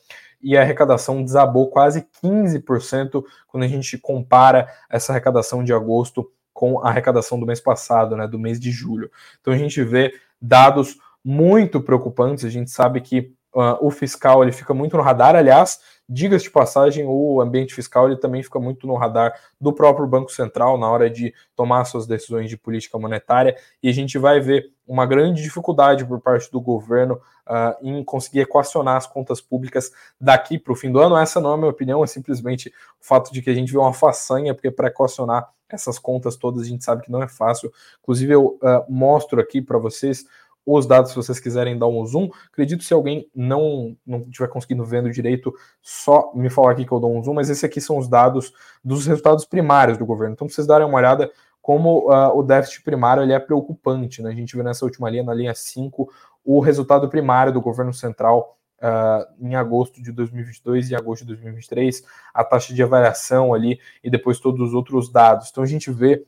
e 0.42 0.56
a 0.56 0.62
arrecadação 0.62 1.24
desabou 1.24 1.70
quase 1.70 2.08
15% 2.24 3.24
quando 3.48 3.64
a 3.64 3.68
gente 3.68 3.98
compara 3.98 4.68
essa 4.90 5.12
arrecadação 5.12 5.64
de 5.64 5.74
agosto 5.74 6.32
com 6.58 6.80
a 6.80 6.90
arrecadação 6.90 7.40
do 7.40 7.46
mês 7.46 7.62
passado, 7.62 8.18
né, 8.18 8.28
do 8.28 8.40
mês 8.40 8.60
de 8.60 8.72
julho. 8.72 9.12
Então 9.40 9.54
a 9.54 9.58
gente 9.58 9.84
vê 9.84 10.12
dados 10.42 10.98
muito 11.24 11.80
preocupantes, 11.80 12.44
a 12.44 12.50
gente 12.50 12.72
sabe 12.72 13.00
que 13.00 13.32
uh, 13.58 13.78
o 13.86 13.92
fiscal 13.92 14.44
ele 14.44 14.52
fica 14.52 14.74
muito 14.74 14.96
no 14.96 15.04
radar, 15.04 15.36
aliás, 15.36 15.80
Diga-se 16.10 16.46
de 16.46 16.52
passagem, 16.52 17.06
o 17.06 17.42
ambiente 17.42 17.74
fiscal 17.74 18.08
ele 18.08 18.16
também 18.16 18.42
fica 18.42 18.58
muito 18.60 18.88
no 18.88 18.96
radar 18.96 19.38
do 19.60 19.74
próprio 19.74 20.08
Banco 20.08 20.32
Central 20.32 20.78
na 20.78 20.90
hora 20.90 21.10
de 21.10 21.34
tomar 21.54 21.84
suas 21.84 22.08
decisões 22.08 22.50
de 22.50 22.56
política 22.56 22.98
monetária, 22.98 23.58
e 23.84 23.90
a 23.90 23.92
gente 23.92 24.18
vai 24.18 24.40
ver 24.40 24.72
uma 24.88 25.06
grande 25.06 25.44
dificuldade 25.44 26.06
por 26.06 26.22
parte 26.22 26.50
do 26.50 26.62
governo 26.62 27.16
uh, 27.46 27.76
em 27.82 28.02
conseguir 28.06 28.40
equacionar 28.40 28.96
as 28.96 29.06
contas 29.06 29.42
públicas 29.42 29.92
daqui 30.20 30.58
para 30.58 30.72
o 30.72 30.78
fim 30.78 30.90
do 30.90 30.98
ano. 31.02 31.18
Essa 31.18 31.42
não 31.42 31.52
é 31.52 31.54
a 31.56 31.58
minha 31.58 31.70
opinião, 31.70 32.02
é 32.02 32.08
simplesmente 32.08 32.70
o 33.02 33.06
fato 33.06 33.34
de 33.34 33.42
que 33.42 33.50
a 33.50 33.54
gente 33.54 33.70
vê 33.70 33.78
uma 33.78 33.94
façanha, 33.94 34.54
porque 34.54 34.72
para 34.72 34.88
equacionar 34.88 35.50
essas 35.70 36.00
contas 36.00 36.38
todas 36.38 36.62
a 36.62 36.66
gente 36.66 36.86
sabe 36.86 37.04
que 37.04 37.12
não 37.12 37.22
é 37.22 37.28
fácil. 37.28 37.70
Inclusive, 38.02 38.34
eu 38.34 38.58
uh, 38.62 38.86
mostro 38.88 39.42
aqui 39.42 39.62
para 39.62 39.78
vocês 39.78 40.24
os 40.68 40.86
dados, 40.86 41.12
se 41.12 41.16
vocês 41.16 41.40
quiserem 41.40 41.80
dar 41.80 41.88
um 41.88 42.06
zoom. 42.06 42.30
Acredito 42.52 42.84
se 42.84 42.94
alguém 42.94 43.30
não 43.34 43.96
não 44.06 44.20
estiver 44.20 44.50
conseguindo 44.50 44.84
vendo 44.84 45.10
direito, 45.10 45.54
só 45.82 46.32
me 46.36 46.50
falar 46.50 46.72
aqui 46.72 46.86
que 46.86 46.92
eu 46.92 47.00
dou 47.00 47.16
um 47.16 47.24
zoom, 47.24 47.36
mas 47.36 47.50
esses 47.50 47.64
aqui 47.64 47.80
são 47.80 47.98
os 47.98 48.10
dados 48.10 48.52
dos 48.84 49.08
resultados 49.08 49.46
primários 49.46 49.98
do 49.98 50.06
governo. 50.06 50.34
Então, 50.34 50.46
pra 50.46 50.54
vocês 50.54 50.68
darem 50.68 50.86
uma 50.86 50.98
olhada 50.98 51.32
como 51.62 52.10
uh, 52.10 52.38
o 52.38 52.44
déficit 52.44 52.84
primário 52.84 53.24
ele 53.24 53.34
é 53.34 53.40
preocupante. 53.40 54.22
Né? 54.22 54.30
A 54.30 54.36
gente 54.36 54.56
vê 54.56 54.64
nessa 54.64 54.84
última 54.84 55.10
linha, 55.10 55.24
na 55.24 55.34
linha 55.34 55.54
5, 55.56 56.10
o 56.44 56.60
resultado 56.60 57.08
primário 57.08 57.54
do 57.54 57.62
governo 57.62 57.94
central 57.94 58.56
Uh, 58.80 59.26
em 59.44 59.56
agosto 59.56 60.00
de 60.04 60.12
2022 60.12 60.92
e 60.92 60.96
agosto 60.96 61.24
de 61.24 61.30
2023, 61.30 62.04
a 62.32 62.44
taxa 62.44 62.76
de 62.76 62.84
avaliação 62.84 63.52
ali 63.52 63.80
e 64.04 64.10
depois 64.12 64.40
todos 64.40 64.62
os 64.62 64.72
outros 64.76 65.12
dados. 65.12 65.50
Então 65.50 65.64
a 65.64 65.66
gente 65.66 65.90
vê 65.90 66.24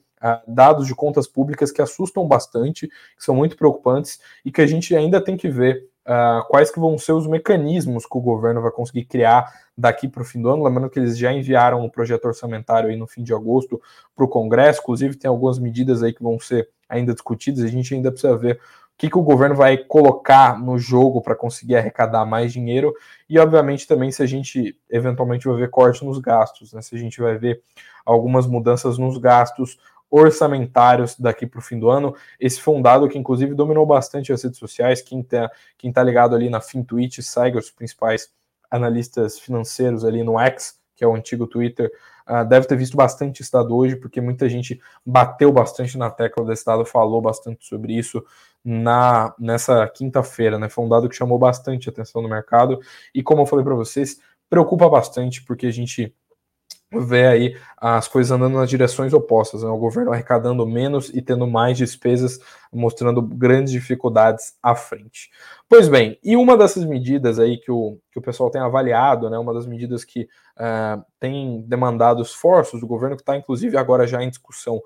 dados 0.48 0.88
de 0.88 0.96
contas 0.96 1.28
públicas 1.28 1.72
que 1.72 1.82
assustam 1.82 2.28
bastante, 2.28 2.88
que 2.88 3.24
são 3.24 3.36
muito 3.36 3.56
preocupantes 3.56 4.20
e 4.44 4.52
que 4.52 4.62
a 4.62 4.68
gente 4.68 4.96
ainda 4.96 5.24
tem 5.24 5.38
que 5.38 5.50
ver 5.50 5.90
uh, 6.10 6.46
quais 6.48 6.72
que 6.72 6.80
vão 6.80 6.98
ser 6.98 7.14
os 7.14 7.28
mecanismos 7.28 8.06
que 8.06 8.18
o 8.18 8.22
governo 8.22 8.62
vai 8.62 8.72
conseguir 8.72 9.06
criar 9.06 9.52
daqui 9.78 10.08
para 10.08 10.22
o 10.22 10.26
fim 10.26 10.42
do 10.42 10.50
ano. 10.50 10.64
Lembrando 10.64 10.90
que 10.90 11.00
eles 11.00 11.18
já 11.18 11.32
enviaram 11.32 11.86
o 11.86 11.92
projeto 11.92 12.26
orçamentário 12.26 12.90
aí 12.90 12.96
no 12.96 13.08
fim 13.08 13.24
de 13.24 13.34
agosto 13.34 13.82
para 14.16 14.26
o 14.26 14.28
Congresso, 14.28 14.82
inclusive 14.82 15.16
tem 15.16 15.30
algumas 15.30 15.60
medidas 15.60 16.02
aí 16.04 16.14
que 16.14 16.24
vão 16.24 16.40
ser 16.40 16.70
ainda 16.88 17.14
discutidas, 17.14 17.64
a 17.64 17.68
gente 17.68 17.94
ainda 17.94 18.12
precisa 18.12 18.36
ver 18.36 18.56
o 18.56 18.98
que, 18.98 19.10
que 19.10 19.18
o 19.18 19.22
governo 19.22 19.56
vai 19.56 19.78
colocar 19.78 20.60
no 20.60 20.78
jogo 20.78 21.22
para 21.22 21.36
conseguir 21.36 21.78
arrecadar 21.78 22.26
mais 22.26 22.52
dinheiro 22.52 22.94
e, 23.30 23.40
obviamente, 23.40 23.88
também 23.88 24.12
se 24.12 24.22
a 24.22 24.26
gente 24.26 24.76
eventualmente 24.90 25.48
vai 25.48 25.56
ver 25.56 25.70
corte 25.70 26.04
nos 26.04 26.18
gastos, 26.20 26.74
né? 26.74 26.82
se 26.82 26.96
a 26.96 26.98
gente 26.98 27.22
vai 27.22 27.38
ver 27.38 27.62
algumas 28.06 28.46
mudanças 28.46 28.98
nos 28.98 29.18
gastos 29.18 29.78
orçamentários 30.10 31.16
daqui 31.18 31.46
para 31.46 31.60
o 31.60 31.62
fim 31.62 31.80
do 31.80 31.90
ano. 31.90 32.16
Esse 32.40 32.62
foi 32.62 32.76
um 32.76 32.82
dado 32.82 33.08
que, 33.08 33.18
inclusive, 33.18 33.54
dominou 33.54 33.86
bastante 33.86 34.34
as 34.34 34.44
redes 34.44 34.60
sociais. 34.60 35.02
Quem 35.02 35.22
está 35.22 35.50
quem 35.78 35.92
tá 35.92 36.04
ligado 36.04 36.36
ali 36.36 36.50
na 36.50 36.60
FinTwitch 36.62 37.20
segue 37.22 37.58
os 37.58 37.70
principais 37.70 38.30
analistas 38.70 39.40
financeiros 39.40 40.04
ali 40.06 40.24
no 40.24 40.40
X, 40.40 40.80
que 40.96 41.04
é 41.04 41.08
o 41.08 41.16
antigo 41.16 41.48
Twitter, 41.48 41.92
uh, 42.28 42.46
deve 42.46 42.68
ter 42.68 42.76
visto 42.76 42.98
bastante 42.98 43.42
esse 43.42 43.52
dado 43.52 43.76
hoje, 43.76 43.96
porque 43.96 44.20
muita 44.20 44.50
gente 44.50 44.80
bateu 45.06 45.52
bastante 45.52 45.98
na 45.98 46.10
tecla 46.10 46.46
desse 46.46 46.66
dado, 46.66 46.86
falou 46.86 47.22
bastante 47.22 47.66
sobre 47.66 47.98
isso 47.98 48.24
na 48.64 49.34
nessa 49.40 49.88
quinta-feira, 49.88 50.60
né? 50.60 50.70
Foi 50.70 50.84
um 50.84 50.90
dado 50.90 51.08
que 51.08 51.16
chamou 51.16 51.40
bastante 51.40 51.90
atenção 51.90 52.22
no 52.22 52.30
mercado 52.30 52.80
e, 53.14 53.24
como 53.24 53.42
eu 53.42 53.46
falei 53.46 53.64
para 53.64 53.76
vocês, 53.76 54.20
preocupa 54.50 54.90
bastante, 54.90 55.44
porque 55.44 55.68
a 55.68 55.72
gente 55.72 56.14
vê 56.92 57.28
aí 57.28 57.58
as 57.78 58.08
coisas 58.08 58.32
andando 58.32 58.56
nas 58.56 58.70
direções 58.70 59.14
opostas, 59.14 59.64
né? 59.64 59.70
o 59.70 59.78
governo 59.78 60.12
arrecadando 60.12 60.66
menos 60.66 61.10
e 61.10 61.22
tendo 61.22 61.46
mais 61.46 61.78
despesas, 61.78 62.40
mostrando 62.74 63.22
grandes 63.22 63.72
dificuldades 63.72 64.56
à 64.62 64.76
frente. 64.76 65.30
Pois 65.68 65.88
bem, 65.88 66.18
e 66.24 66.36
uma 66.36 66.58
dessas 66.58 66.84
medidas 66.86 67.40
aí 67.40 67.58
que 67.58 67.72
o, 67.72 68.00
que 68.12 68.18
o 68.18 68.22
pessoal 68.22 68.50
tem 68.50 68.60
avaliado, 68.60 69.30
né, 69.30 69.38
uma 69.38 69.54
das 69.54 69.68
medidas 69.68 70.04
que 70.04 70.22
uh, 70.58 71.04
tem 71.20 71.62
demandado 71.68 72.24
esforços 72.24 72.80
do 72.82 72.88
governo, 72.88 73.16
que 73.16 73.22
está 73.22 73.38
inclusive 73.38 73.78
agora 73.78 74.08
já 74.08 74.24
em 74.24 74.30
discussão 74.30 74.82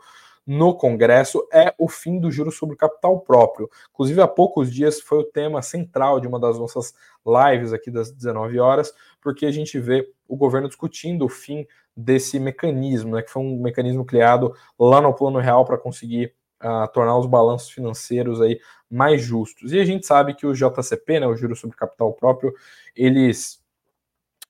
no 0.46 0.76
Congresso 0.76 1.48
é 1.52 1.74
o 1.78 1.88
fim 1.88 2.20
do 2.20 2.30
juro 2.30 2.52
sobre 2.52 2.76
capital 2.76 3.20
próprio. 3.22 3.70
Inclusive, 3.92 4.22
há 4.22 4.28
poucos 4.28 4.72
dias 4.72 5.00
foi 5.00 5.20
o 5.20 5.24
tema 5.24 5.62
central 5.62 6.20
de 6.20 6.28
uma 6.28 6.40
das 6.40 6.60
nossas 6.60 6.94
lives 7.26 7.72
aqui 7.72 7.90
das 7.90 8.12
19 8.12 8.60
horas, 8.60 8.94
porque 9.22 9.46
a 9.46 9.52
gente 9.52 9.80
vê 9.80 10.10
o 10.28 10.36
governo 10.36 10.68
discutindo 10.68 11.26
o 11.26 11.30
fim 11.30 11.66
desse 11.96 12.40
mecanismo, 12.40 13.16
né, 13.16 13.22
que 13.22 13.32
foi 13.32 13.42
um 13.42 13.62
mecanismo 13.62 14.04
criado 14.04 14.54
lá 14.78 15.00
no 15.00 15.14
Plano 15.14 15.40
Real 15.40 15.64
para 15.64 15.78
conseguir 15.78 16.34
uh, 16.62 16.92
tornar 16.92 17.18
os 17.18 17.28
balanços 17.28 17.70
financeiros 17.70 18.42
aí 18.42 18.60
mais 18.90 19.22
justos. 19.22 19.72
E 19.72 19.80
a 19.80 19.86
gente 19.86 20.06
sabe 20.06 20.34
que 20.34 20.46
o 20.46 20.54
JCP, 20.54 21.20
né, 21.20 21.28
o 21.28 21.36
juro 21.36 21.56
sobre 21.56 21.78
capital 21.78 22.12
próprio, 22.14 22.54
eles 22.96 23.63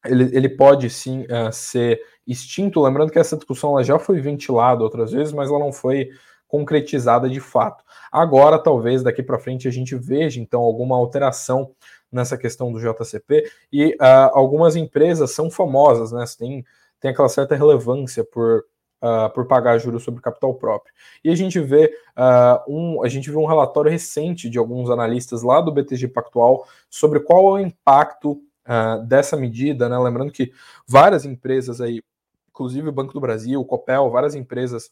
ele, 0.05 0.36
ele 0.36 0.50
pode 0.50 0.89
sim 0.89 1.24
uh, 1.24 1.51
ser 1.51 2.01
extinto. 2.25 2.81
Lembrando 2.81 3.12
que 3.12 3.19
essa 3.19 3.36
discussão 3.36 3.72
ela 3.72 3.83
já 3.83 4.00
foi 4.00 4.19
ventilada 4.19 4.83
outras 4.83 5.12
vezes, 5.12 5.33
mas 5.33 5.50
ela 5.50 5.60
não 5.60 5.72
foi 5.72 6.10
concretizada 6.48 7.27
de 7.27 7.39
fato. 7.39 7.83
Agora, 8.12 8.60
talvez 8.60 9.01
daqui 9.01 9.24
para 9.24 9.39
frente 9.39 9.67
a 9.67 9.72
gente 9.72 9.95
veja 9.95 10.39
então 10.39 10.62
alguma 10.62 10.95
alteração 10.95 11.72
nessa 12.12 12.38
questão 12.38 12.72
do 12.72 12.79
JCP 12.79 13.50
e 13.72 13.95
uh, 13.95 14.29
algumas 14.33 14.75
empresas 14.75 15.31
são 15.31 15.50
famosas, 15.50 16.12
né? 16.12 16.24
Tem, 16.38 16.63
tem 17.00 17.12
aquela 17.12 17.29
certa 17.29 17.55
relevância 17.55 18.24
por 18.24 18.65
Uh, 19.05 19.29
por 19.33 19.45
pagar 19.45 19.77
juros 19.79 20.01
sobre 20.01 20.22
capital 20.22 20.53
próprio. 20.53 20.93
E 21.25 21.29
a 21.29 21.36
gente 21.36 21.60
vê 21.60 21.93
uh, 22.17 22.74
um, 22.74 23.03
a 23.03 23.10
gente 23.10 23.29
vê 23.29 23.36
um 23.36 23.45
relatório 23.45 23.91
recente 23.91 24.50
de 24.50 24.57
alguns 24.57 24.89
analistas 24.89 25.43
lá 25.43 25.60
do 25.60 25.74
BTG 25.74 26.07
Pactual 26.07 26.65
sobre 26.89 27.19
qual 27.19 27.57
é 27.57 27.62
o 27.62 27.65
impacto 27.65 28.41
uh, 28.67 29.05
dessa 29.05 29.38
medida, 29.38 29.89
né? 29.89 29.98
Lembrando 29.98 30.32
que 30.32 30.51
várias 30.88 31.25
empresas 31.25 31.82
aí, 31.82 32.01
inclusive 32.50 32.89
o 32.89 32.91
Banco 32.91 33.13
do 33.13 33.22
Brasil, 33.22 33.60
o 33.60 33.65
Copel, 33.65 34.10
várias 34.10 34.36
empresas 34.36 34.91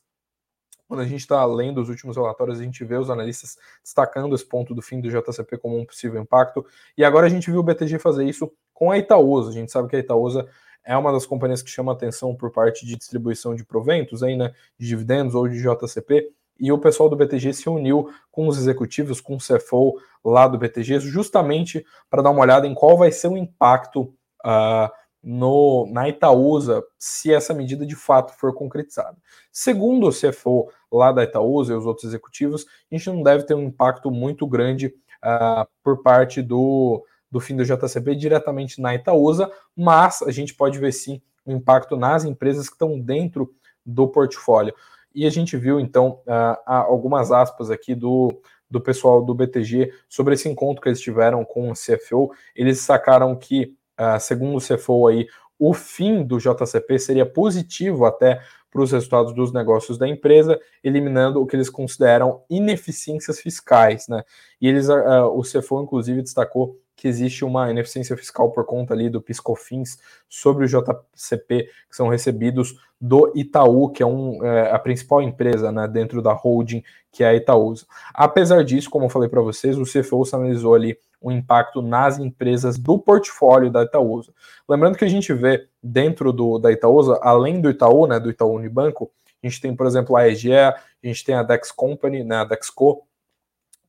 quando 0.91 0.99
a 0.99 1.05
gente 1.05 1.21
está 1.21 1.45
lendo 1.45 1.81
os 1.81 1.87
últimos 1.87 2.17
relatórios, 2.17 2.59
a 2.59 2.63
gente 2.63 2.83
vê 2.83 2.97
os 2.97 3.09
analistas 3.09 3.57
destacando 3.81 4.35
esse 4.35 4.45
ponto 4.45 4.75
do 4.75 4.81
fim 4.81 4.99
do 4.99 5.09
JCP 5.09 5.57
como 5.57 5.79
um 5.79 5.85
possível 5.85 6.21
impacto. 6.21 6.65
E 6.97 7.05
agora 7.05 7.27
a 7.27 7.29
gente 7.29 7.49
viu 7.49 7.61
o 7.61 7.63
BTG 7.63 7.97
fazer 7.97 8.25
isso 8.25 8.51
com 8.73 8.91
a 8.91 8.97
Itaúsa. 8.97 9.51
A 9.51 9.53
gente 9.53 9.71
sabe 9.71 9.87
que 9.87 9.95
a 9.95 9.99
Itaúsa 9.99 10.49
é 10.83 10.97
uma 10.97 11.13
das 11.13 11.25
companhias 11.25 11.61
que 11.61 11.69
chama 11.69 11.93
atenção 11.93 12.35
por 12.35 12.51
parte 12.51 12.85
de 12.85 12.97
distribuição 12.97 13.55
de 13.55 13.63
proventos, 13.63 14.21
aí, 14.21 14.35
né, 14.35 14.53
de 14.77 14.85
dividendos 14.85 15.33
ou 15.33 15.47
de 15.47 15.61
JCP. 15.61 16.29
E 16.59 16.71
o 16.71 16.77
pessoal 16.77 17.09
do 17.09 17.15
BTG 17.15 17.53
se 17.53 17.69
uniu 17.69 18.09
com 18.31 18.47
os 18.47 18.57
executivos, 18.57 19.19
com 19.19 19.35
o 19.35 19.39
CFO 19.39 19.95
lá 20.23 20.47
do 20.47 20.57
BTG, 20.57 20.99
justamente 20.99 21.85
para 22.09 22.21
dar 22.21 22.29
uma 22.29 22.41
olhada 22.41 22.67
em 22.67 22.73
qual 22.73 22.97
vai 22.97 23.11
ser 23.11 23.27
o 23.27 23.37
impacto 23.37 24.13
uh, 24.45 24.89
no, 25.23 25.87
na 25.91 26.09
Itaúsa 26.09 26.83
se 26.97 27.33
essa 27.33 27.53
medida 27.53 27.85
de 27.85 27.95
fato 27.95 28.33
for 28.33 28.53
concretizada. 28.53 29.17
Segundo 29.51 30.07
o 30.07 30.11
CFO 30.11 30.69
lá 30.91 31.11
da 31.11 31.23
Itaúsa 31.23 31.73
e 31.73 31.75
os 31.75 31.85
outros 31.85 32.05
executivos, 32.05 32.65
a 32.91 32.95
gente 32.95 33.09
não 33.09 33.21
deve 33.21 33.43
ter 33.43 33.53
um 33.53 33.63
impacto 33.63 34.09
muito 34.09 34.47
grande 34.47 34.87
uh, 34.87 35.67
por 35.83 36.01
parte 36.01 36.41
do, 36.41 37.05
do 37.29 37.39
fim 37.39 37.55
do 37.55 37.65
JCP 37.65 38.15
diretamente 38.15 38.81
na 38.81 38.95
Itaúsa, 38.95 39.51
mas 39.75 40.21
a 40.23 40.31
gente 40.31 40.53
pode 40.53 40.79
ver 40.79 40.91
sim 40.91 41.21
o 41.45 41.51
um 41.51 41.57
impacto 41.57 41.95
nas 41.95 42.23
empresas 42.23 42.67
que 42.67 42.75
estão 42.75 42.99
dentro 42.99 43.53
do 43.85 44.07
portfólio. 44.07 44.73
E 45.13 45.25
a 45.25 45.29
gente 45.29 45.57
viu 45.57 45.79
então 45.79 46.19
uh, 46.25 46.57
algumas 46.65 47.31
aspas 47.31 47.69
aqui 47.69 47.93
do, 47.93 48.41
do 48.69 48.79
pessoal 48.79 49.23
do 49.23 49.33
BTG 49.33 49.91
sobre 50.07 50.33
esse 50.33 50.47
encontro 50.47 50.81
que 50.81 50.89
eles 50.89 51.01
tiveram 51.01 51.43
com 51.43 51.69
o 51.69 51.73
CFO. 51.73 52.31
Eles 52.55 52.79
sacaram 52.79 53.35
que 53.35 53.75
uh, 53.99 54.19
segundo 54.19 54.57
o 54.57 54.61
CFO 54.61 55.07
aí, 55.07 55.27
o 55.59 55.73
fim 55.73 56.23
do 56.23 56.39
JCP 56.39 56.97
seria 56.97 57.25
positivo 57.25 58.05
até 58.05 58.41
para 58.71 58.81
os 58.81 58.91
resultados 58.91 59.33
dos 59.33 59.51
negócios 59.51 59.97
da 59.97 60.07
empresa, 60.07 60.59
eliminando 60.81 61.41
o 61.41 61.45
que 61.45 61.55
eles 61.55 61.69
consideram 61.69 62.41
ineficiências 62.49 63.39
fiscais, 63.39 64.07
né? 64.07 64.23
E 64.61 64.67
eles, 64.67 64.87
uh, 64.87 65.27
o 65.35 65.41
CFO 65.43 65.83
inclusive 65.83 66.21
destacou 66.21 66.79
que 67.01 67.07
existe 67.07 67.43
uma 67.43 67.71
ineficiência 67.71 68.15
fiscal 68.15 68.51
por 68.51 68.63
conta 68.63 68.93
ali 68.93 69.09
do 69.09 69.19
PiscoFins 69.19 69.97
sobre 70.29 70.65
o 70.65 70.67
JCP 70.67 71.67
que 71.89 71.95
são 71.95 72.07
recebidos 72.09 72.79
do 73.01 73.33
Itaú, 73.35 73.89
que 73.89 74.03
é 74.03 74.05
um, 74.05 74.45
é, 74.45 74.69
a 74.69 74.77
principal 74.77 75.19
empresa 75.19 75.71
né, 75.71 75.87
dentro 75.87 76.21
da 76.21 76.31
holding, 76.31 76.83
que 77.11 77.23
é 77.23 77.29
a 77.29 77.33
Itaúsa. 77.33 77.87
Apesar 78.13 78.63
disso, 78.63 78.87
como 78.87 79.05
eu 79.05 79.09
falei 79.09 79.27
para 79.27 79.41
vocês, 79.41 79.79
o 79.79 79.83
CFO 79.83 80.23
analisou 80.31 80.75
ali 80.75 80.95
o 81.19 81.31
impacto 81.31 81.81
nas 81.81 82.19
empresas 82.19 82.77
do 82.77 82.99
portfólio 82.99 83.71
da 83.71 83.81
Itaúsa. 83.81 84.31
Lembrando 84.69 84.95
que 84.95 85.05
a 85.05 85.09
gente 85.09 85.33
vê 85.33 85.67
dentro 85.81 86.31
do, 86.31 86.59
da 86.59 86.71
Itaúsa, 86.71 87.19
além 87.23 87.59
do 87.59 87.71
Itaú, 87.71 88.05
né, 88.05 88.19
do 88.19 88.29
Itaú 88.29 88.53
Unibanco, 88.53 89.09
a 89.43 89.47
gente 89.47 89.59
tem, 89.59 89.75
por 89.75 89.87
exemplo, 89.87 90.15
a 90.15 90.27
EGEA, 90.27 90.69
a 90.69 91.07
gente 91.07 91.23
tem 91.23 91.33
a 91.33 91.41
Dex 91.41 91.71
Company, 91.71 92.23
né, 92.23 92.35
a 92.35 92.43
Dexco, 92.43 93.07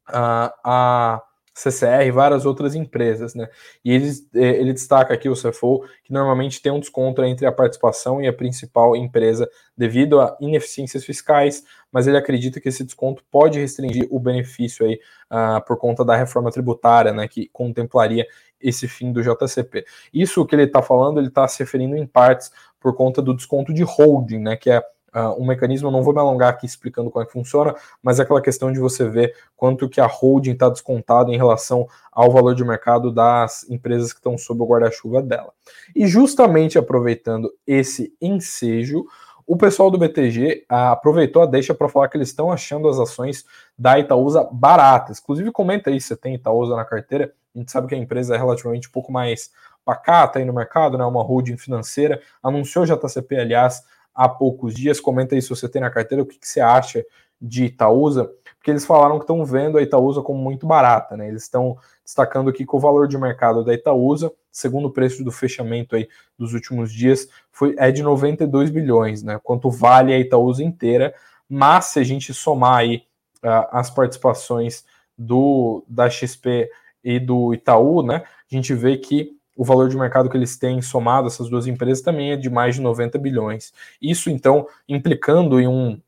a, 0.07 0.55
a 0.65 1.23
CCR 1.55 2.07
e 2.07 2.11
várias 2.11 2.47
outras 2.47 2.75
empresas, 2.75 3.35
né? 3.35 3.49
E 3.85 3.93
ele, 3.93 4.11
é, 4.35 4.61
ele 4.61 4.73
destaca 4.73 5.13
aqui 5.13 5.29
o 5.29 5.35
CFO 5.35 5.85
que 6.03 6.13
normalmente 6.13 6.63
tem 6.63 6.73
um 6.73 6.81
desconto 6.81 7.23
entre 7.23 7.47
a 7.47 7.53
participação 7.53 8.23
e 8.23 8.27
a 8.27 8.33
principal 8.33 8.97
empresa 8.97 9.49
devido 9.77 10.21
a 10.21 10.37
ineficiências 10.41 11.05
fiscais, 11.05 11.65
mas 11.91 12.07
ele 12.07 12.17
acredita 12.17 12.61
que 12.61 12.69
esse 12.69 12.83
desconto 12.85 13.23
pode 13.31 13.59
restringir 13.59 14.07
o 14.11 14.19
benefício 14.19 14.87
aí 14.87 14.99
uh, 15.31 15.65
por 15.67 15.77
conta 15.77 16.05
da 16.05 16.17
reforma 16.17 16.51
tributária, 16.51 17.13
né? 17.13 17.29
Que 17.29 17.49
contemplaria 17.53 18.27
esse 18.61 18.89
fim 18.89 19.13
do 19.13 19.23
JCP. 19.23 19.85
Isso 20.13 20.47
que 20.47 20.55
ele 20.55 20.63
está 20.63 20.81
falando, 20.81 21.19
ele 21.19 21.29
está 21.29 21.47
se 21.49 21.59
referindo 21.59 21.97
em 21.97 22.07
partes 22.07 22.51
por 22.81 22.95
conta 22.95 23.21
do 23.21 23.35
desconto 23.35 23.75
de 23.75 23.83
holding, 23.83 24.39
né? 24.39 24.57
Que 24.57 24.71
é 24.71 24.83
uh, 25.15 25.41
um 25.41 25.47
mecanismo, 25.47 25.91
não 25.91 26.03
vou 26.03 26.13
me 26.13 26.21
alongar 26.21 26.51
aqui 26.51 26.67
explicando 26.67 27.11
como 27.11 27.23
é 27.23 27.27
que 27.27 27.33
funciona, 27.33 27.75
mas 28.03 28.19
é 28.19 28.23
aquela 28.23 28.41
questão 28.41 28.73
de 28.73 28.79
você 28.79 29.09
ver 29.09 29.35
quanto 29.57 29.89
que 29.89 30.01
a 30.01 30.07
holding 30.07 30.53
está 30.53 30.69
descontada 30.69 31.31
em 31.31 31.37
relação 31.37 31.87
ao 32.11 32.31
valor 32.31 32.55
de 32.55 32.65
mercado 32.65 33.13
das 33.13 33.69
empresas 33.71 34.13
que 34.13 34.19
estão 34.19 34.37
sob 34.37 34.63
o 34.63 34.67
guarda-chuva 34.67 35.23
dela. 35.23 35.53
E 35.95 36.07
justamente 36.07 36.79
aproveitando 36.79 37.53
esse 37.67 38.15
ensejo, 38.21 39.05
o 39.47 39.57
pessoal 39.57 39.91
do 39.91 39.99
BTG 39.99 40.65
ah, 40.69 40.93
aproveitou 40.93 41.43
a 41.43 41.47
deixa 41.47 41.75
para 41.75 41.89
falar 41.89 42.09
que 42.09 42.17
eles 42.17 42.29
estão 42.29 42.51
achando 42.51 42.89
as 42.89 42.99
ações 42.99 43.45
da 43.77 43.99
Itaúsa 43.99 44.49
baratas. 44.51 45.19
Inclusive, 45.19 45.51
comenta 45.51 45.91
aí 45.91 46.01
se 46.01 46.09
você 46.09 46.17
tem 46.17 46.35
Itaúsa 46.35 46.77
na 46.77 46.85
carteira. 46.85 47.33
A 47.55 47.59
gente 47.59 47.71
sabe 47.71 47.89
que 47.89 47.95
a 47.95 47.99
empresa 47.99 48.35
é 48.35 48.39
relativamente 48.39 48.89
um 48.89 48.93
pouco 48.93 49.13
mais 49.13 49.51
pacata 49.85 50.39
aí 50.39 50.45
no 50.45 50.53
mercado, 50.53 50.97
né? 50.97 51.05
Uma 51.05 51.23
holding 51.23 51.57
financeira. 51.57 52.21
Anunciou 52.43 52.87
JCP, 52.87 53.37
aliás, 53.37 53.83
há 54.15 54.29
poucos 54.29 54.75
dias. 54.75 55.01
Comenta 55.01 55.35
aí 55.35 55.43
se 55.43 55.49
você 55.49 55.69
tem 55.69 55.81
na 55.83 55.91
carteira 55.91 56.23
o 56.23 56.27
que, 56.27 56.39
que 56.39 56.49
você 56.49 56.61
acha 56.61 57.05
de 57.41 57.65
Itaúsa, 57.65 58.31
porque 58.55 58.71
eles 58.71 58.87
falaram 58.87 59.19
que 59.19 59.25
estão 59.25 59.45
vendo 59.45 59.77
a 59.77 59.83
Itaúsa 59.83 60.23
como 60.23 60.41
muito 60.41 60.65
barata, 60.65 61.17
né? 61.17 61.29
Eles 61.29 61.43
estão 61.43 61.77
destacando 62.05 62.49
aqui 62.49 62.65
que 62.65 62.77
o 62.77 62.79
valor 62.79 63.09
de 63.09 63.19
mercado 63.19 63.65
da 63.65 63.75
Itaúsa, 63.75 64.33
segundo 64.53 64.87
o 64.87 64.93
preço 64.93 65.25
do 65.25 65.33
fechamento 65.33 65.97
aí 65.97 66.09
dos 66.39 66.55
últimos 66.55 66.93
dias, 66.93 67.29
foi 67.51 67.75
é 67.77 67.91
de 67.91 68.03
92 68.05 68.71
bilhões, 68.71 69.25
né? 69.25 69.41
Quanto 69.43 69.69
vale 69.69 70.13
a 70.15 70.19
Itaúsa 70.19 70.63
inteira, 70.63 71.13
mas 71.49 71.87
se 71.87 71.99
a 71.99 72.05
gente 72.05 72.33
somar 72.33 72.77
aí 72.79 73.03
uh, 73.45 73.67
as 73.73 73.91
participações 73.91 74.85
do 75.19 75.85
da 75.89 76.09
XP 76.09 76.71
e 77.03 77.19
do 77.19 77.53
Itaú, 77.53 78.05
né? 78.05 78.23
A 78.51 78.55
gente 78.55 78.73
vê 78.75 78.97
que 78.97 79.37
o 79.57 79.65
valor 79.65 79.89
de 79.89 79.97
mercado 79.97 80.29
que 80.29 80.37
eles 80.37 80.57
têm 80.57 80.81
somado 80.81 81.27
essas 81.27 81.49
duas 81.49 81.67
empresas 81.67 82.03
também 82.03 82.33
é 82.33 82.37
de 82.37 82.49
mais 82.49 82.77
de 82.77 82.81
90 82.81 83.19
bilhões. 83.19 83.73
Isso, 84.01 84.31
então, 84.31 84.67
implicando 84.89 85.61
em 85.61 85.69
um, 85.69 86.01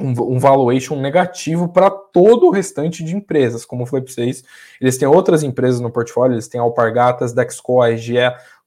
um, 0.00 0.34
um 0.34 0.38
valuation 0.38 0.96
negativo 0.96 1.68
para 1.68 1.90
todo 1.90 2.46
o 2.46 2.50
restante 2.50 3.04
de 3.04 3.14
empresas. 3.14 3.64
Como 3.64 3.86
falei 3.86 4.04
para 4.04 4.12
vocês, 4.12 4.42
eles 4.80 4.98
têm 4.98 5.06
outras 5.06 5.42
empresas 5.42 5.80
no 5.80 5.90
portfólio, 5.90 6.34
eles 6.34 6.48
têm 6.48 6.60
Alpargatas, 6.60 7.32
Dexco, 7.32 7.80
AEGE, 7.80 8.16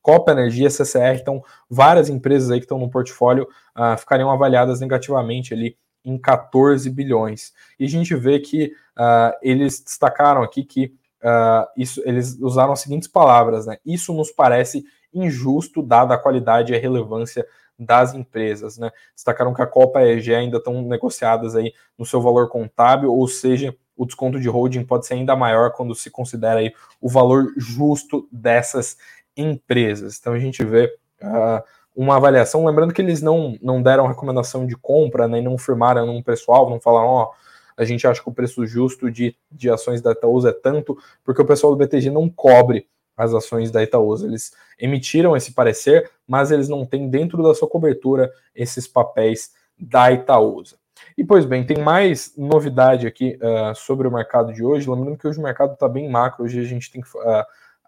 Copa 0.01 0.31
Energia, 0.31 0.69
CCR, 0.69 1.19
então 1.19 1.43
várias 1.69 2.07
empresas 2.07 2.49
aí 2.49 2.59
que 2.59 2.65
estão 2.65 2.79
no 2.79 2.89
portfólio 2.89 3.45
uh, 3.75 3.97
ficariam 3.97 4.31
avaliadas 4.31 4.79
negativamente 4.79 5.53
ali 5.53 5.77
em 6.05 6.17
14 6.17 6.89
bilhões. 6.89 7.53
E 7.77 7.83
a 7.83 7.89
gente 7.89 8.15
vê 8.15 8.39
que 8.39 8.71
uh, 8.97 9.35
eles 9.41 9.81
destacaram 9.81 10.41
aqui 10.41 10.63
que 10.63 10.93
uh, 11.23 11.67
isso, 11.75 12.01
eles 12.05 12.37
usaram 12.39 12.73
as 12.73 12.81
seguintes 12.81 13.07
palavras, 13.07 13.65
né? 13.65 13.77
Isso 13.85 14.13
nos 14.13 14.31
parece 14.31 14.83
injusto, 15.13 15.81
dada 15.81 16.13
a 16.13 16.17
qualidade 16.17 16.73
e 16.73 16.75
a 16.75 16.79
relevância 16.79 17.45
das 17.79 18.13
empresas, 18.13 18.77
né? 18.77 18.91
Destacaram 19.13 19.53
que 19.53 19.61
a 19.61 19.67
Copa 19.67 20.01
e 20.01 20.03
a 20.03 20.13
EG 20.13 20.33
ainda 20.33 20.57
estão 20.57 20.81
negociadas 20.81 21.55
aí 21.55 21.73
no 21.97 22.05
seu 22.05 22.21
valor 22.21 22.49
contábil, 22.49 23.13
ou 23.13 23.27
seja, 23.27 23.75
o 23.95 24.05
desconto 24.05 24.39
de 24.39 24.47
holding 24.47 24.83
pode 24.83 25.05
ser 25.05 25.15
ainda 25.15 25.35
maior 25.35 25.71
quando 25.71 25.95
se 25.95 26.09
considera 26.09 26.59
aí 26.59 26.73
o 27.01 27.09
valor 27.09 27.53
justo 27.57 28.27
dessas 28.31 28.97
empresas. 29.35 30.17
Então 30.19 30.33
a 30.33 30.39
gente 30.39 30.63
vê 30.63 30.85
uh, 31.21 31.63
uma 31.95 32.15
avaliação, 32.15 32.65
lembrando 32.65 32.93
que 32.93 33.01
eles 33.01 33.21
não, 33.21 33.57
não 33.61 33.81
deram 33.81 34.07
recomendação 34.07 34.67
de 34.67 34.75
compra, 34.75 35.27
nem 35.27 35.41
né, 35.41 35.49
não 35.49 35.57
firmaram 35.57 36.05
num 36.05 36.21
pessoal, 36.21 36.69
não 36.69 36.79
falaram, 36.79 37.07
ó, 37.07 37.23
oh, 37.23 37.33
a 37.77 37.85
gente 37.85 38.05
acha 38.07 38.21
que 38.21 38.29
o 38.29 38.33
preço 38.33 38.65
justo 38.65 39.09
de, 39.11 39.35
de 39.51 39.69
ações 39.69 40.01
da 40.01 40.11
Itaúsa 40.11 40.49
é 40.49 40.53
tanto, 40.53 40.97
porque 41.23 41.41
o 41.41 41.45
pessoal 41.45 41.73
do 41.73 41.77
BTG 41.77 42.09
não 42.09 42.27
cobre 42.29 42.87
as 43.15 43.33
ações 43.33 43.71
da 43.71 43.81
Itaúsa. 43.83 44.27
Eles 44.27 44.51
emitiram 44.79 45.37
esse 45.37 45.53
parecer, 45.53 46.09
mas 46.27 46.51
eles 46.51 46.67
não 46.67 46.85
têm 46.85 47.09
dentro 47.09 47.41
da 47.41 47.53
sua 47.53 47.67
cobertura 47.67 48.31
esses 48.53 48.87
papéis 48.87 49.51
da 49.77 50.11
Itaúsa. 50.11 50.77
E 51.17 51.23
pois 51.23 51.45
bem, 51.45 51.65
tem 51.65 51.77
mais 51.77 52.33
novidade 52.35 53.05
aqui 53.05 53.37
uh, 53.37 53.75
sobre 53.75 54.07
o 54.07 54.11
mercado 54.11 54.51
de 54.51 54.63
hoje. 54.63 54.89
Lembrando 54.89 55.17
que 55.17 55.27
hoje 55.27 55.39
o 55.39 55.43
mercado 55.43 55.73
está 55.73 55.87
bem 55.87 56.09
macro, 56.09 56.45
hoje 56.45 56.59
a 56.59 56.63
gente 56.63 56.91
tem 56.91 57.01
uh, 57.01 57.41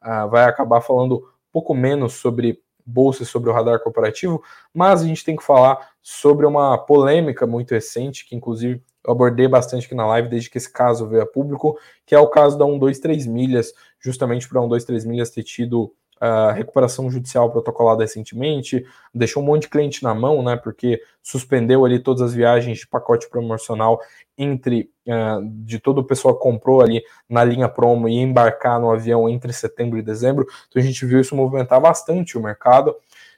uh, 0.04 0.30
vai 0.30 0.46
acabar 0.46 0.82
falando 0.82 1.18
um 1.18 1.52
pouco 1.52 1.74
menos 1.74 2.14
sobre 2.14 2.62
bolsa 2.86 3.24
e 3.24 3.26
sobre 3.26 3.50
o 3.50 3.54
radar 3.54 3.80
corporativo, 3.80 4.44
mas 4.74 5.02
a 5.02 5.06
gente 5.06 5.24
tem 5.24 5.36
que 5.36 5.44
falar 5.44 5.92
sobre 6.02 6.46
uma 6.46 6.78
polêmica 6.78 7.46
muito 7.46 7.72
recente, 7.72 8.26
que 8.26 8.36
inclusive 8.36 8.82
eu 9.06 9.14
abordei 9.14 9.48
bastante 9.48 9.86
aqui 9.86 9.96
na 9.96 10.06
live 10.08 10.30
desde 10.30 10.50
que 10.50 10.58
esse 10.58 10.72
caso 10.72 11.08
veio 11.08 11.24
a 11.24 11.26
público, 11.26 11.78
que 12.06 12.14
é 12.14 12.20
o 12.20 12.28
caso 12.28 12.58
da 12.58 12.66
123 12.66 13.26
milhas, 13.28 13.74
justamente 14.00 14.48
para 14.48 14.60
a 14.60 14.64
123 14.64 15.06
milhas 15.06 15.30
ter 15.30 15.44
tido 15.44 15.94
a 16.22 16.50
uh, 16.50 16.52
recuperação 16.52 17.10
judicial 17.10 17.50
protocolada 17.50 18.04
recentemente, 18.04 18.86
deixou 19.16 19.42
um 19.42 19.46
monte 19.46 19.64
de 19.64 19.70
cliente 19.70 20.04
na 20.04 20.14
mão, 20.14 20.44
né, 20.44 20.58
porque 20.58 21.02
suspendeu 21.24 21.86
ali 21.86 21.98
todas 21.98 22.22
as 22.22 22.34
viagens 22.34 22.80
de 22.80 22.88
pacote 22.88 23.30
promocional 23.30 24.02
entre 24.38 24.92
uh, 25.08 25.42
de 25.64 25.80
todo 25.80 26.00
o 26.00 26.04
pessoal 26.04 26.36
que 26.36 26.42
comprou 26.42 26.82
ali 26.82 27.02
na 27.30 27.42
linha 27.46 27.70
promo 27.70 28.10
e 28.10 28.18
embarcar 28.18 28.82
no 28.82 28.92
avião 28.92 29.30
entre 29.30 29.54
setembro 29.54 29.98
e 29.98 30.02
dezembro. 30.02 30.46
Então 30.68 30.82
a 30.82 30.86
gente 30.86 31.06
viu 31.06 31.22
isso 31.22 31.36
movimentar 31.38 31.80
bastante 31.80 32.38
o 32.38 32.44
mercado 32.44 32.94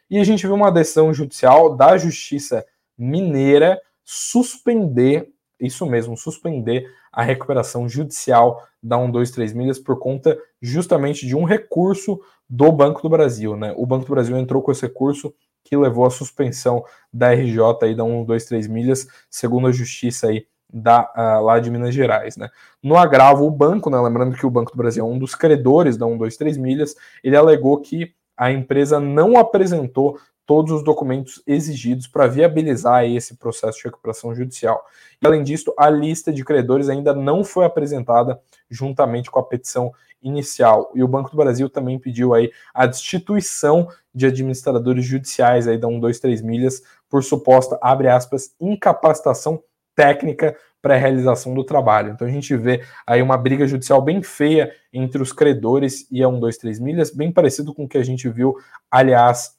e 0.10 0.17
a 0.17 0.24
gente 0.24 0.45
viu 0.45 0.56
uma 0.56 0.71
decisão 0.71 1.13
judicial 1.13 1.76
da 1.76 1.97
Justiça 1.97 2.65
Mineira 2.97 3.80
suspender 4.04 5.32
isso 5.62 5.86
mesmo, 5.86 6.17
suspender 6.17 6.86
a 7.12 7.21
recuperação 7.21 7.88
judicial 7.88 8.63
da 8.82 8.97
123 8.97 9.54
milhas 9.54 9.80
por 9.80 10.00
conta 10.00 10.38
justamente 10.62 11.26
de 11.26 11.36
um 11.36 11.43
recurso 11.43 12.19
do 12.50 12.71
Banco 12.71 13.02
do 13.02 13.10
Brasil, 13.10 13.56
né? 13.56 13.74
O 13.78 13.86
Banco 13.86 14.06
do 14.06 14.12
Brasil 14.12 14.38
entrou 14.38 14.62
com 14.62 14.71
esse 14.71 14.82
recurso 14.82 15.34
que 15.63 15.78
levou 15.78 16.06
à 16.06 16.10
suspensão 16.10 16.84
da 17.13 17.34
RJ 17.34 17.60
aí 17.84 17.95
da 17.95 18.04
123 18.04 18.67
milhas, 18.67 19.08
segundo 19.30 19.67
a 19.67 19.71
justiça 19.71 20.28
aí 20.28 20.45
da, 20.74 21.12
uh, 21.15 21.43
lá 21.43 21.60
de 21.60 21.69
Minas 21.69 21.93
Gerais, 21.93 22.38
né? 22.38 22.50
No 22.82 22.97
agravo, 22.97 23.45
o 23.45 23.52
banco, 23.52 23.89
né, 23.89 24.00
lembrando 24.00 24.36
que 24.36 24.45
o 24.45 24.50
Banco 24.50 24.71
do 24.71 24.78
Brasil 24.78 25.06
é 25.06 25.08
um 25.08 25.19
dos 25.19 25.36
credores 25.36 25.97
da 25.97 26.06
123 26.06 26.58
milhas, 26.58 26.95
ele 27.24 27.36
alegou 27.36 27.80
que 27.80 28.13
a 28.38 28.52
empresa 28.52 29.00
não 29.00 29.38
apresentou 29.38 30.17
todos 30.45 30.71
os 30.71 30.84
documentos 30.84 31.41
exigidos 31.45 32.08
para 32.08 32.27
viabilizar 32.27 33.06
esse 33.06 33.36
processo 33.38 33.77
de 33.77 33.84
recuperação 33.86 34.34
judicial. 34.36 34.84
E, 35.21 35.27
além 35.27 35.43
disso, 35.43 35.73
a 35.77 35.89
lista 35.89 36.32
de 36.32 36.43
credores 36.43 36.89
ainda 36.89 37.13
não 37.13 37.43
foi 37.43 37.65
apresentada 37.65 38.39
juntamente 38.69 39.30
com 39.30 39.39
a 39.39 39.43
petição 39.43 39.91
inicial. 40.21 40.91
E 40.93 41.04
o 41.04 41.08
Banco 41.08 41.32
do 41.32 41.38
Brasil 41.38 41.69
também 41.69 41.97
pediu 41.97 42.34
aí 42.34 42.51
a 42.73 42.86
destituição 42.86 43.88
de 44.13 44.25
administradores 44.25 45.06
judiciais 45.06 45.67
aí 45.67 45.77
da 45.77 45.88
123 45.88 46.41
milhas 46.41 46.82
por 47.10 47.23
suposta, 47.23 47.77
abre 47.82 48.08
aspas, 48.08 48.54
incapacitação 48.60 49.62
técnica 49.95 50.56
para 50.82 50.95
a 50.95 50.97
realização 50.97 51.54
do 51.54 51.63
trabalho. 51.63 52.12
Então 52.12 52.27
a 52.27 52.32
gente 52.32 52.56
vê 52.56 52.84
aí 53.06 53.21
uma 53.21 53.38
briga 53.38 53.67
judicial 53.67 54.01
bem 54.01 54.23
feia 54.23 54.73
entre 54.91 55.21
os 55.21 55.32
credores 55.32 56.08
e 56.12 56.23
a 56.23 56.27
123 56.27 56.80
milhas, 56.80 57.12
bem 57.12 57.32
parecido 57.32 57.73
com 57.73 57.84
o 57.84 57.88
que 57.88 57.97
a 57.97 58.04
gente 58.04 58.27
viu, 58.30 58.56
aliás, 58.89 59.56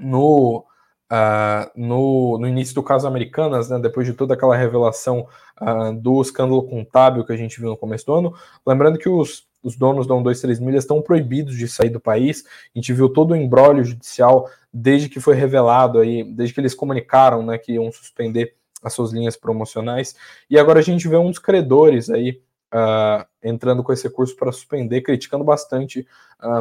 no 0.00 0.64
Uh, 1.04 1.70
no, 1.76 2.38
no, 2.38 2.48
início 2.48 2.74
do 2.74 2.82
caso 2.82 3.06
Americanas, 3.06 3.68
né, 3.68 3.78
depois 3.78 4.06
de 4.06 4.14
toda 4.14 4.32
aquela 4.32 4.56
revelação 4.56 5.28
uh, 5.60 5.92
do 5.92 6.20
escândalo 6.22 6.62
contábil 6.62 7.24
que 7.24 7.32
a 7.32 7.36
gente 7.36 7.60
viu 7.60 7.68
no 7.68 7.76
começo 7.76 8.06
do 8.06 8.14
ano, 8.14 8.34
lembrando 8.66 8.98
que 8.98 9.08
os, 9.08 9.46
os 9.62 9.76
donos 9.76 10.06
da 10.06 10.14
123 10.14 10.58
milhas 10.60 10.82
estão 10.82 11.02
proibidos 11.02 11.56
de 11.56 11.68
sair 11.68 11.90
do 11.90 12.00
país, 12.00 12.44
a 12.74 12.78
gente 12.78 12.92
viu 12.94 13.08
todo 13.10 13.32
o 13.32 13.36
embrólio 13.36 13.84
judicial 13.84 14.48
desde 14.72 15.10
que 15.10 15.20
foi 15.20 15.36
revelado 15.36 15.98
aí, 15.98 16.24
desde 16.24 16.54
que 16.54 16.60
eles 16.60 16.74
comunicaram 16.74 17.44
né, 17.44 17.58
que 17.58 17.72
iam 17.74 17.92
suspender 17.92 18.56
as 18.82 18.94
suas 18.94 19.12
linhas 19.12 19.36
promocionais, 19.36 20.16
e 20.48 20.58
agora 20.58 20.80
a 20.80 20.82
gente 20.82 21.06
vê 21.06 21.22
dos 21.22 21.38
credores 21.38 22.08
aí 22.08 22.40
uh, 22.72 23.24
entrando 23.42 23.84
com 23.84 23.92
esse 23.92 24.08
recurso 24.08 24.34
para 24.36 24.50
suspender, 24.50 25.02
criticando 25.02 25.44
bastante 25.44 26.06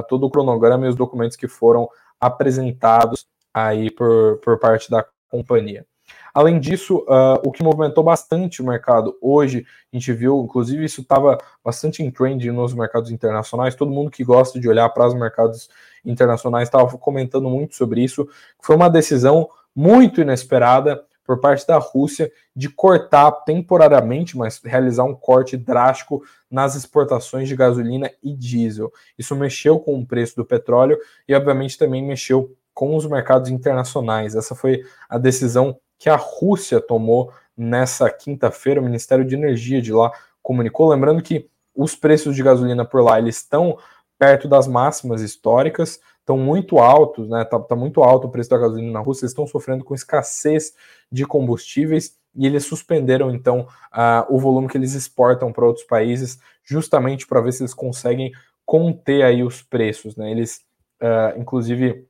todo 0.07 0.25
o 0.25 0.29
cronograma 0.29 0.85
e 0.85 0.89
os 0.89 0.95
documentos 0.95 1.35
que 1.35 1.47
foram 1.47 1.89
apresentados 2.25 3.25
aí 3.53 3.91
por, 3.91 4.37
por 4.37 4.57
parte 4.57 4.89
da 4.89 5.05
companhia. 5.29 5.85
Além 6.33 6.59
disso, 6.59 6.97
uh, 6.99 7.39
o 7.45 7.51
que 7.51 7.61
movimentou 7.61 8.03
bastante 8.03 8.61
o 8.61 8.65
mercado 8.65 9.15
hoje, 9.21 9.65
a 9.91 9.95
gente 9.95 10.11
viu, 10.13 10.41
inclusive 10.43 10.83
isso 10.83 11.01
estava 11.01 11.37
bastante 11.63 12.01
em 12.01 12.09
trend 12.09 12.51
nos 12.51 12.73
mercados 12.73 13.11
internacionais, 13.11 13.75
todo 13.75 13.91
mundo 13.91 14.09
que 14.09 14.23
gosta 14.23 14.59
de 14.59 14.67
olhar 14.67 14.89
para 14.89 15.05
os 15.05 15.13
mercados 15.13 15.69
internacionais 16.03 16.67
estava 16.67 16.97
comentando 16.97 17.47
muito 17.49 17.75
sobre 17.75 18.03
isso, 18.03 18.27
foi 18.59 18.75
uma 18.75 18.89
decisão 18.89 19.47
muito 19.75 20.21
inesperada 20.21 21.03
por 21.23 21.39
parte 21.39 21.65
da 21.65 21.77
Rússia 21.77 22.31
de 22.55 22.69
cortar 22.69 23.31
temporariamente, 23.31 24.37
mas 24.37 24.59
realizar 24.63 25.03
um 25.03 25.15
corte 25.15 25.55
drástico 25.55 26.23
nas 26.49 26.75
exportações 26.75 27.47
de 27.47 27.55
gasolina 27.55 28.11
e 28.21 28.33
diesel. 28.33 28.91
Isso 29.17 29.35
mexeu 29.35 29.79
com 29.79 29.99
o 29.99 30.05
preço 30.05 30.35
do 30.35 30.45
petróleo 30.45 30.97
e, 31.27 31.33
obviamente, 31.33 31.77
também 31.77 32.05
mexeu 32.05 32.55
com 32.73 32.95
os 32.95 33.05
mercados 33.05 33.49
internacionais. 33.49 34.35
Essa 34.35 34.55
foi 34.55 34.83
a 35.07 35.17
decisão 35.17 35.77
que 35.97 36.09
a 36.09 36.15
Rússia 36.15 36.81
tomou 36.81 37.31
nessa 37.55 38.09
quinta-feira. 38.09 38.81
O 38.81 38.83
Ministério 38.83 39.23
de 39.23 39.35
Energia 39.35 39.81
de 39.81 39.93
lá 39.93 40.11
comunicou, 40.41 40.89
lembrando 40.89 41.21
que 41.21 41.49
os 41.75 41.95
preços 41.95 42.35
de 42.35 42.43
gasolina 42.43 42.85
por 42.85 43.01
lá 43.01 43.17
eles 43.17 43.37
estão 43.37 43.77
perto 44.19 44.47
das 44.47 44.67
máximas 44.67 45.21
históricas, 45.21 45.99
estão 46.23 46.37
muito 46.37 46.79
altos, 46.79 47.29
né? 47.29 47.43
Tá, 47.43 47.59
tá 47.59 47.75
muito 47.75 48.01
alto 48.01 48.27
o 48.27 48.31
preço 48.31 48.49
da 48.49 48.57
gasolina 48.57 48.91
na 48.91 48.99
Rússia, 49.01 49.25
eles 49.25 49.31
estão 49.31 49.45
sofrendo 49.45 49.83
com 49.83 49.93
escassez 49.93 50.73
de 51.11 51.25
combustíveis 51.25 52.17
e 52.35 52.47
eles 52.47 52.65
suspenderam 52.65 53.29
então 53.29 53.67
uh, 53.93 54.25
o 54.33 54.39
volume 54.39 54.67
que 54.67 54.77
eles 54.77 54.93
exportam 54.93 55.51
para 55.51 55.65
outros 55.65 55.85
países, 55.85 56.39
justamente 56.63 57.27
para 57.27 57.41
ver 57.41 57.51
se 57.51 57.61
eles 57.61 57.73
conseguem 57.73 58.31
conter 58.65 59.23
aí 59.23 59.43
os 59.43 59.61
preços, 59.61 60.15
né? 60.15 60.31
Eles, 60.31 60.61
uh, 61.01 61.37
inclusive, 61.37 62.07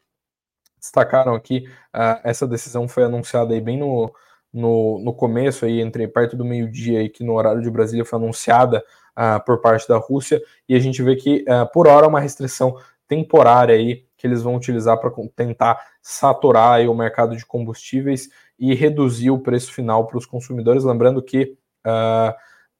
destacaram 0.79 1.33
aqui, 1.33 1.67
uh, 1.93 2.21
essa 2.23 2.47
decisão 2.47 2.87
foi 2.87 3.03
anunciada 3.03 3.53
aí 3.53 3.59
bem 3.59 3.77
no, 3.77 4.13
no, 4.53 4.99
no 4.99 5.13
começo, 5.13 5.65
aí, 5.65 5.81
entre 5.81 6.07
perto 6.07 6.37
do 6.37 6.45
meio-dia, 6.45 6.99
aí, 6.99 7.09
que 7.09 7.23
no 7.23 7.33
horário 7.33 7.61
de 7.61 7.71
Brasília 7.71 8.05
foi 8.05 8.19
anunciada 8.19 8.85
uh, 9.17 9.43
por 9.43 9.59
parte 9.59 9.87
da 9.87 9.97
Rússia, 9.97 10.41
e 10.69 10.75
a 10.75 10.79
gente 10.79 11.01
vê 11.01 11.15
que, 11.15 11.43
por 11.73 11.87
hora, 11.87 12.05
é 12.05 12.09
uma 12.09 12.19
restrição 12.19 12.77
temporária 13.13 13.75
aí, 13.75 14.05
que 14.17 14.25
eles 14.25 14.41
vão 14.41 14.55
utilizar 14.55 14.97
para 14.97 15.11
tentar 15.35 15.79
saturar 16.01 16.81
o 16.89 16.95
mercado 16.95 17.35
de 17.35 17.45
combustíveis 17.45 18.29
e 18.57 18.73
reduzir 18.73 19.29
o 19.29 19.39
preço 19.39 19.71
final 19.71 20.07
para 20.07 20.17
os 20.17 20.25
consumidores. 20.25 20.83
Lembrando 20.83 21.21
que 21.21 21.57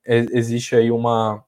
existe 0.06 0.76
aí 0.76 0.92
uma, 0.92 1.44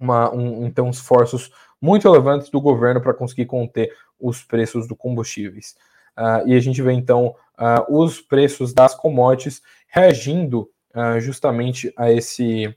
uma 0.00 0.34
um, 0.34 0.66
então 0.66 0.90
esforços 0.90 1.50
muito 1.80 2.10
relevantes 2.10 2.50
do 2.50 2.60
governo 2.60 3.00
para 3.00 3.14
conseguir 3.14 3.46
conter 3.46 3.94
os 4.18 4.42
preços 4.42 4.88
do 4.88 4.96
combustíveis. 4.96 5.76
Uh, 6.16 6.48
e 6.48 6.54
a 6.54 6.60
gente 6.60 6.80
vê 6.80 6.92
então 6.92 7.34
uh, 7.58 8.00
os 8.00 8.20
preços 8.20 8.72
das 8.72 8.94
commodities 8.94 9.60
reagindo 9.86 10.70
uh, 10.94 11.20
justamente 11.20 11.92
a 11.96 12.10
esse 12.10 12.74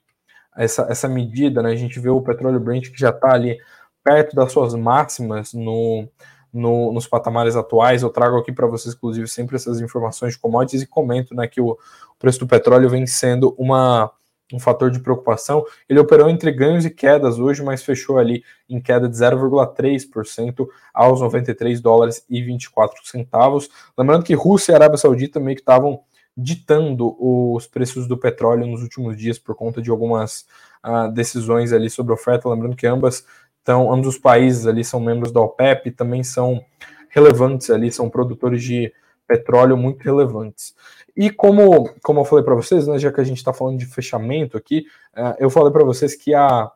essa, 0.55 0.87
essa 0.89 1.07
medida, 1.07 1.63
né? 1.63 1.71
A 1.71 1.75
gente 1.75 1.99
vê 2.01 2.09
o 2.09 2.21
petróleo 2.21 2.59
Brent 2.59 2.89
que 2.89 2.99
já 2.99 3.11
está 3.11 3.33
ali 3.33 3.57
perto 4.03 4.35
das 4.35 4.51
suas 4.51 4.73
máximas 4.73 5.53
no, 5.53 6.07
no, 6.51 6.91
nos 6.93 7.07
patamares 7.07 7.55
atuais. 7.55 8.01
Eu 8.01 8.09
trago 8.09 8.37
aqui 8.37 8.51
para 8.51 8.67
vocês, 8.67 8.95
inclusive, 8.95 9.27
sempre 9.27 9.55
essas 9.55 9.81
informações 9.81 10.33
de 10.33 10.39
commodities 10.39 10.81
e 10.81 10.87
comento 10.87 11.35
né, 11.35 11.47
que 11.47 11.61
o, 11.61 11.77
preço 12.19 12.39
do 12.39 12.47
petróleo 12.47 12.89
vem 12.89 13.07
sendo 13.07 13.55
uma, 13.57 14.11
um 14.53 14.59
fator 14.59 14.91
de 14.91 14.99
preocupação. 14.99 15.65
Ele 15.87 15.99
operou 15.99 16.29
entre 16.29 16.51
ganhos 16.51 16.85
e 16.85 16.89
quedas 16.89 17.39
hoje, 17.39 17.63
mas 17.63 17.81
fechou 17.81 18.19
ali 18.19 18.43
em 18.69 18.81
queda 18.81 19.07
de 19.07 19.15
0,3% 19.15 20.67
aos 20.93 21.21
93 21.21 21.79
dólares 21.79 22.25
e 22.29 22.41
24 22.43 23.07
centavos. 23.07 23.69
Lembrando 23.97 24.25
que 24.25 24.33
Rússia 24.33 24.73
e 24.73 24.75
Arábia 24.75 24.97
Saudita 24.97 25.39
meio 25.39 25.55
que 25.55 25.61
estavam 25.61 26.01
ditando 26.35 27.15
os 27.19 27.67
preços 27.67 28.07
do 28.07 28.17
petróleo 28.17 28.67
nos 28.67 28.81
últimos 28.81 29.17
dias 29.17 29.39
por 29.39 29.55
conta 29.55 29.81
de 29.81 29.89
algumas 29.89 30.45
uh, 30.85 31.11
decisões 31.11 31.73
ali 31.73 31.89
sobre 31.89 32.13
oferta. 32.13 32.49
Lembrando 32.49 32.75
que 32.75 32.87
ambas 32.87 33.25
estão, 33.59 33.91
ambos 33.91 34.07
os 34.07 34.17
países 34.17 34.65
ali 34.65 34.83
são 34.83 34.99
membros 34.99 35.31
da 35.31 35.41
OPEP, 35.41 35.91
também 35.91 36.23
são 36.23 36.63
relevantes 37.09 37.69
ali, 37.69 37.91
são 37.91 38.09
produtores 38.09 38.63
de 38.63 38.91
petróleo 39.27 39.77
muito 39.77 40.03
relevantes. 40.03 40.73
E 41.15 41.29
como, 41.29 41.89
como 42.01 42.21
eu 42.21 42.25
falei 42.25 42.43
para 42.43 42.55
vocês, 42.55 42.87
né, 42.87 42.97
já 42.97 43.11
que 43.11 43.21
a 43.21 43.23
gente 43.23 43.37
está 43.37 43.53
falando 43.53 43.77
de 43.77 43.85
fechamento 43.85 44.57
aqui, 44.57 44.85
uh, 45.15 45.35
eu 45.37 45.49
falei 45.49 45.71
para 45.71 45.83
vocês 45.83 46.15
que 46.15 46.33
a, 46.33 46.71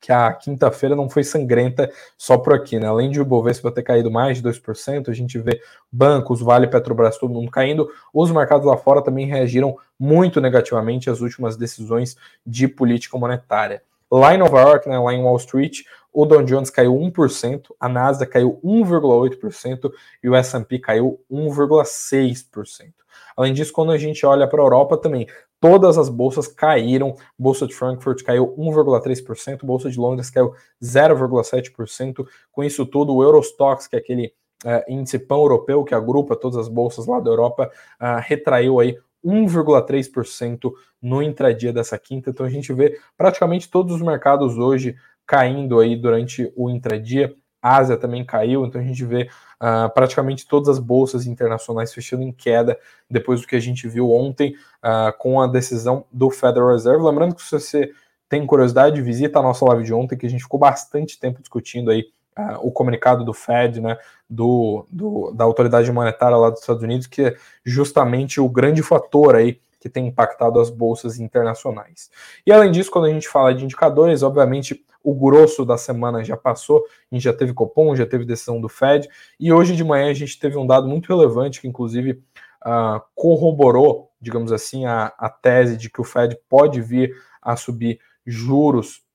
que 0.00 0.12
a 0.12 0.32
quinta-feira 0.32 0.94
não 0.94 1.08
foi 1.08 1.24
sangrenta 1.24 1.90
só 2.18 2.36
por 2.36 2.52
aqui, 2.54 2.78
né? 2.78 2.86
Além 2.86 3.10
de 3.10 3.20
o 3.20 3.24
Bovespa 3.24 3.72
ter 3.72 3.82
caído 3.82 4.10
mais 4.10 4.40
de 4.40 4.48
2%, 4.48 5.08
a 5.08 5.12
gente 5.12 5.38
vê 5.38 5.60
bancos, 5.90 6.40
Vale, 6.40 6.66
Petrobras, 6.66 7.18
todo 7.18 7.32
mundo 7.32 7.50
caindo. 7.50 7.88
Os 8.12 8.30
mercados 8.30 8.66
lá 8.66 8.76
fora 8.76 9.02
também 9.02 9.26
reagiram 9.26 9.76
muito 9.98 10.40
negativamente 10.40 11.08
às 11.08 11.20
últimas 11.20 11.56
decisões 11.56 12.16
de 12.46 12.68
política 12.68 13.18
monetária. 13.18 13.82
Lá 14.10 14.34
em 14.34 14.38
Nova 14.38 14.60
York, 14.60 14.88
né, 14.88 14.98
lá 14.98 15.12
em 15.12 15.22
Wall 15.22 15.36
Street, 15.36 15.80
o 16.12 16.24
Dow 16.24 16.42
Jones 16.42 16.70
caiu 16.70 16.94
1%, 16.94 17.74
a 17.78 17.88
Nasdaq 17.88 18.32
caiu 18.32 18.60
1,8% 18.64 19.90
e 20.22 20.28
o 20.28 20.34
S&P 20.34 20.78
caiu 20.78 21.20
1,6%. 21.30 22.92
Além 23.36 23.52
disso, 23.52 23.72
quando 23.72 23.92
a 23.92 23.98
gente 23.98 24.24
olha 24.24 24.48
para 24.48 24.60
a 24.60 24.64
Europa 24.64 24.96
também, 24.96 25.26
todas 25.60 25.98
as 25.98 26.08
bolsas 26.08 26.46
caíram. 26.48 27.14
Bolsa 27.38 27.66
de 27.66 27.74
Frankfurt 27.74 28.22
caiu 28.22 28.54
1,3%, 28.56 29.64
Bolsa 29.64 29.90
de 29.90 29.98
Londres 29.98 30.30
caiu 30.30 30.54
0,7%. 30.82 32.26
Com 32.50 32.64
isso 32.64 32.86
tudo, 32.86 33.14
o 33.14 33.22
Eurostox, 33.22 33.86
que 33.86 33.96
é 33.96 33.98
aquele 33.98 34.32
uh, 34.64 34.90
índice 34.90 35.18
pan-europeu 35.18 35.84
que 35.84 35.94
agrupa 35.94 36.36
todas 36.36 36.56
as 36.56 36.68
bolsas 36.68 37.06
lá 37.06 37.20
da 37.20 37.30
Europa, 37.30 37.70
uh, 38.00 38.20
retraiu 38.20 38.80
aí 38.80 38.96
1,3% 39.26 40.72
no 41.02 41.20
intradia 41.20 41.72
dessa 41.72 41.98
quinta. 41.98 42.30
Então 42.30 42.46
a 42.46 42.50
gente 42.50 42.72
vê 42.72 42.98
praticamente 43.16 43.68
todos 43.68 43.96
os 43.96 44.02
mercados 44.02 44.56
hoje 44.56 44.96
caindo 45.26 45.80
aí 45.80 45.96
durante 45.96 46.52
o 46.54 46.70
intradia. 46.70 47.34
Ásia 47.60 47.96
também 47.96 48.24
caiu, 48.24 48.64
então 48.64 48.80
a 48.80 48.84
gente 48.84 49.04
vê 49.04 49.28
uh, 49.60 49.92
praticamente 49.92 50.46
todas 50.46 50.68
as 50.68 50.78
bolsas 50.78 51.26
internacionais 51.26 51.92
fechando 51.92 52.22
em 52.22 52.30
queda 52.30 52.78
depois 53.10 53.40
do 53.40 53.46
que 53.46 53.56
a 53.56 53.60
gente 53.60 53.88
viu 53.88 54.12
ontem 54.12 54.54
uh, 54.84 55.16
com 55.18 55.40
a 55.40 55.48
decisão 55.48 56.06
do 56.12 56.30
Federal 56.30 56.70
Reserve. 56.70 57.04
Lembrando 57.04 57.34
que 57.34 57.42
se 57.42 57.50
você 57.50 57.90
tem 58.28 58.46
curiosidade, 58.46 59.02
visita 59.02 59.40
a 59.40 59.42
nossa 59.42 59.64
live 59.64 59.82
de 59.82 59.92
ontem, 59.92 60.16
que 60.16 60.26
a 60.26 60.30
gente 60.30 60.42
ficou 60.44 60.60
bastante 60.60 61.18
tempo 61.18 61.40
discutindo 61.40 61.90
aí 61.90 62.04
uh, 62.38 62.58
o 62.60 62.70
comunicado 62.70 63.24
do 63.24 63.32
Fed, 63.32 63.80
né, 63.80 63.96
do, 64.28 64.86
do, 64.90 65.32
da 65.32 65.44
autoridade 65.44 65.90
monetária 65.90 66.36
lá 66.36 66.50
dos 66.50 66.60
Estados 66.60 66.82
Unidos, 66.82 67.06
que 67.06 67.22
é 67.22 67.36
justamente 67.64 68.40
o 68.40 68.48
grande 68.48 68.82
fator 68.82 69.34
aí 69.34 69.60
que 69.80 69.88
tem 69.88 70.08
impactado 70.08 70.58
as 70.58 70.68
bolsas 70.68 71.18
internacionais. 71.20 72.10
E 72.44 72.52
além 72.52 72.72
disso, 72.72 72.90
quando 72.90 73.06
a 73.06 73.10
gente 73.10 73.28
fala 73.28 73.54
de 73.54 73.64
indicadores, 73.64 74.22
obviamente 74.22 74.84
o 75.02 75.14
grosso 75.14 75.64
da 75.64 75.78
semana 75.78 76.24
já 76.24 76.36
passou, 76.36 76.84
a 77.10 77.14
gente 77.14 77.22
já 77.22 77.32
teve 77.32 77.54
Copom, 77.54 77.94
já 77.94 78.04
teve 78.04 78.24
decisão 78.24 78.60
do 78.60 78.68
Fed, 78.68 79.08
e 79.38 79.52
hoje 79.52 79.76
de 79.76 79.84
manhã 79.84 80.10
a 80.10 80.14
gente 80.14 80.36
teve 80.38 80.56
um 80.58 80.66
dado 80.66 80.88
muito 80.88 81.08
relevante 81.08 81.60
que, 81.60 81.68
inclusive, 81.68 82.20
uh, 82.66 83.00
corroborou, 83.14 84.10
digamos 84.20 84.50
assim, 84.50 84.84
a, 84.84 85.12
a 85.16 85.28
tese 85.28 85.76
de 85.76 85.88
que 85.88 86.00
o 86.00 86.04
Fed 86.04 86.36
pode 86.48 86.80
vir 86.80 87.14
a 87.40 87.54
subir 87.54 88.00
juros 88.26 89.05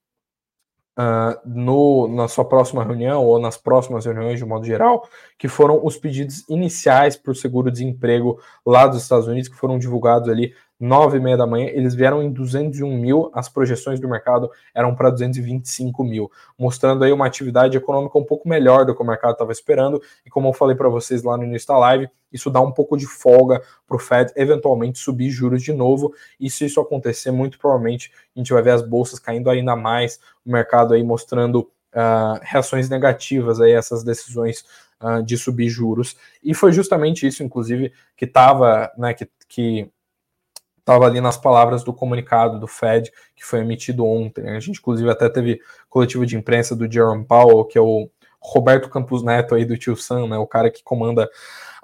uh, 0.98 1.40
no, 1.46 2.08
na 2.08 2.28
sua 2.28 2.46
próxima 2.46 2.84
reunião 2.84 3.26
ou 3.26 3.40
nas 3.40 3.58
próximas 3.58 4.06
reuniões 4.06 4.40
de 4.40 4.46
modo 4.46 4.66
geral, 4.66 5.08
que 5.38 5.48
foram 5.48 5.86
os 5.86 5.98
pedidos 5.98 6.48
iniciais 6.50 7.16
por 7.16 7.36
seguro-desemprego 7.36 8.40
lá 8.66 8.88
dos 8.88 9.02
Estados 9.02 9.28
Unidos, 9.28 9.50
que 9.50 9.58
foram 9.58 9.78
divulgados 9.78 10.30
ali 10.30 10.54
nove 10.82 11.18
e 11.18 11.22
meia 11.22 11.38
da 11.38 11.46
manhã, 11.46 11.68
eles 11.68 11.94
vieram 11.94 12.24
em 12.24 12.32
201 12.32 12.98
mil, 12.98 13.30
as 13.36 13.48
projeções 13.48 14.00
do 14.00 14.10
mercado 14.10 14.50
eram 14.74 14.96
para 14.96 15.12
225 15.12 16.04
mil, 16.04 16.32
mostrando 16.58 17.04
aí 17.04 17.12
uma 17.12 17.28
atividade 17.28 17.78
econômica 17.78 18.18
um 18.18 18.24
pouco 18.24 18.50
melhor 18.50 18.84
do 18.84 18.96
que 18.96 19.02
o 19.02 19.06
mercado 19.06 19.34
estava 19.34 19.52
esperando, 19.52 20.02
e 20.26 20.30
como 20.30 20.50
eu 20.50 20.54
falei 20.54 20.76
para 20.76 20.90
vocês 20.90 21.22
lá 21.22 21.38
no 21.38 21.44
início 21.44 21.68
da 21.68 21.78
live, 21.78 22.10
isso 22.34 22.50
dá 22.50 22.60
um 22.60 22.72
pouco 22.72 22.98
de 22.98 23.06
folga 23.06 23.62
para 23.88 23.96
o 23.96 24.00
Fed 24.00 24.32
eventualmente 24.36 24.98
subir 24.98 25.30
juros 25.30 25.62
de 25.62 25.72
novo, 25.72 26.16
e 26.40 26.50
se 26.50 26.66
isso 26.66 26.82
acontecer, 26.82 27.30
muito 27.30 27.60
provavelmente 27.60 28.12
a 28.36 28.40
gente 28.40 28.52
vai 28.52 28.64
ver 28.64 28.72
as 28.72 28.82
bolsas 28.82 29.20
caindo 29.20 29.52
ainda 29.52 29.76
mais, 29.76 30.20
o 30.44 30.52
mercado 30.52 30.96
aí 30.96 31.04
mostrando 31.04 31.60
uh, 31.94 32.40
reações 32.42 32.90
negativas 32.90 33.62
a 33.62 33.70
essas 33.70 34.04
decisões 34.04 34.66
uh, 35.00 35.22
de 35.22 35.38
subir 35.38 35.70
juros, 35.70 36.18
e 36.44 36.56
foi 36.56 36.72
justamente 36.72 37.28
isso, 37.28 37.44
inclusive, 37.44 37.94
que 38.18 38.26
estava, 38.26 38.92
né, 38.98 39.14
que, 39.14 39.30
que 39.48 39.92
estava 40.82 41.06
ali 41.06 41.22
nas 41.22 41.38
palavras 41.38 41.84
do 41.84 41.94
comunicado 41.94 42.60
do 42.60 42.68
Fed 42.68 43.12
que 43.36 43.46
foi 43.46 43.60
emitido 43.60 44.06
ontem. 44.06 44.50
A 44.50 44.60
gente, 44.60 44.80
inclusive, 44.80 45.10
até 45.10 45.30
teve 45.30 45.60
coletivo 45.90 46.26
de 46.26 46.36
imprensa 46.36 46.76
do 46.76 46.92
Jerome 46.92 47.26
Powell, 47.26 47.66
que 47.66 47.78
é 47.78 47.82
o 47.82 48.10
Roberto 48.40 48.90
Campos 48.90 49.24
Neto 49.24 49.56
aí 49.56 49.64
do 49.64 49.78
Tio 49.78 49.96
Sam, 49.96 50.28
né, 50.28 50.38
o 50.38 50.48
cara 50.48 50.70
que 50.70 50.84
comanda 50.84 51.30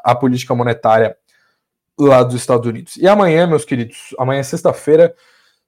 a 0.04 0.16
política 0.16 0.56
monetária 0.56 1.16
lá 2.00 2.24
dos 2.24 2.36
Estados 2.36 2.68
Unidos. 2.68 2.98
E 2.98 3.08
amanhã, 3.08 3.48
meus 3.48 3.64
queridos, 3.64 4.16
amanhã 4.18 4.40
é 4.40 4.44
sexta-feira, 4.44 5.16